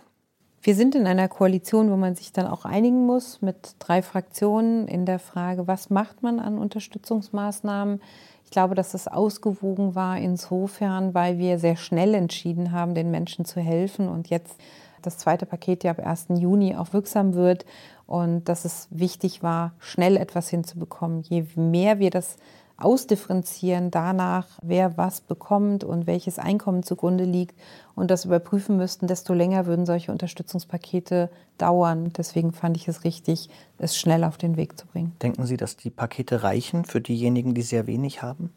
[0.65, 4.87] Wir sind in einer Koalition, wo man sich dann auch einigen muss mit drei Fraktionen
[4.87, 8.01] in der Frage, was macht man an Unterstützungsmaßnahmen.
[8.45, 13.43] Ich glaube, dass es ausgewogen war insofern, weil wir sehr schnell entschieden haben, den Menschen
[13.43, 14.55] zu helfen und jetzt
[15.01, 16.27] das zweite Paket ja ab 1.
[16.39, 17.65] Juni auch wirksam wird
[18.05, 21.23] und dass es wichtig war, schnell etwas hinzubekommen.
[21.23, 22.37] Je mehr wir das
[22.83, 27.59] ausdifferenzieren danach, wer was bekommt und welches Einkommen zugrunde liegt
[27.95, 32.11] und das überprüfen müssten, desto länger würden solche Unterstützungspakete dauern.
[32.17, 35.15] Deswegen fand ich es richtig, es schnell auf den Weg zu bringen.
[35.21, 38.51] Denken Sie, dass die Pakete reichen für diejenigen, die sehr wenig haben?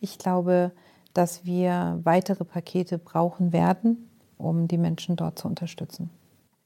[0.00, 0.72] Ich glaube,
[1.14, 4.08] dass wir weitere Pakete brauchen werden,
[4.38, 6.10] um die Menschen dort zu unterstützen.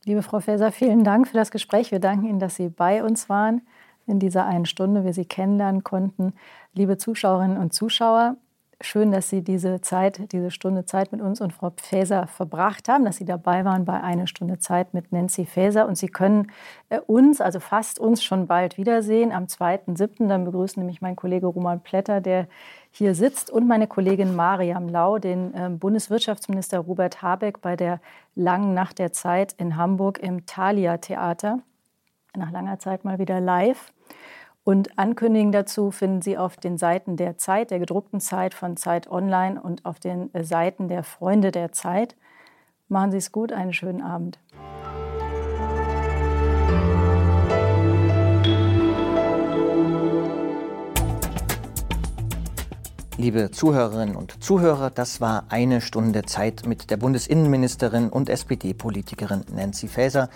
[0.04, 1.90] Liebe Frau Faeser, vielen Dank für das Gespräch.
[1.90, 3.62] Wir danken Ihnen, dass Sie bei uns waren
[4.11, 6.34] in dieser einen Stunde, wir Sie kennenlernen konnten.
[6.74, 8.36] Liebe Zuschauerinnen und Zuschauer,
[8.82, 13.04] schön, dass Sie diese Zeit, diese Stunde Zeit mit uns und Frau Faeser verbracht haben,
[13.04, 15.86] dass Sie dabei waren bei einer Stunde Zeit mit Nancy Faeser.
[15.86, 16.50] Und Sie können
[16.88, 19.32] äh, uns, also fast uns, schon bald wiedersehen.
[19.32, 20.28] Am 2.7.
[20.28, 22.48] Dann begrüßen nämlich mein Kollege Roman Plätter, der
[22.90, 28.00] hier sitzt, und meine Kollegin Mariam Lau, den ähm, Bundeswirtschaftsminister Robert Habeck bei der
[28.34, 31.61] langen Nacht der Zeit in Hamburg im Thalia Theater.
[32.34, 33.92] Nach langer Zeit mal wieder live.
[34.62, 39.11] Und Ankündigungen dazu finden Sie auf den Seiten der Zeit, der gedruckten Zeit von Zeit
[39.11, 42.14] Online und auf den äh, Seiten der Freunde der Zeit.
[42.88, 44.38] Machen Sie es gut, einen schönen Abend.
[53.20, 59.88] Liebe Zuhörerinnen und Zuhörer, das war eine Stunde Zeit mit der Bundesinnenministerin und SPD-Politikerin Nancy
[59.88, 60.30] Faeser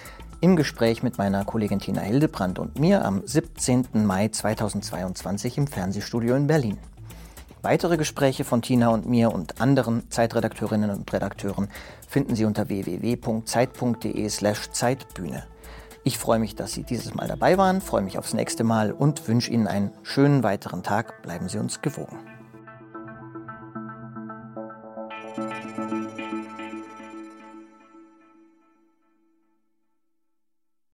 [0.45, 4.05] im Gespräch mit meiner Kollegin Tina Hildebrand und mir am 17.
[4.05, 6.77] Mai 2022 im Fernsehstudio in Berlin.
[7.63, 11.69] Weitere Gespräche von Tina und mir und anderen Zeitredakteurinnen und Redakteuren
[12.07, 15.45] finden Sie unter www.zeit.de/slash Zeitbühne.
[16.03, 19.27] Ich freue mich, dass Sie dieses Mal dabei waren, freue mich aufs nächste Mal und
[19.27, 21.23] wünsche Ihnen einen schönen weiteren Tag.
[21.23, 22.34] Bleiben Sie uns gewogen.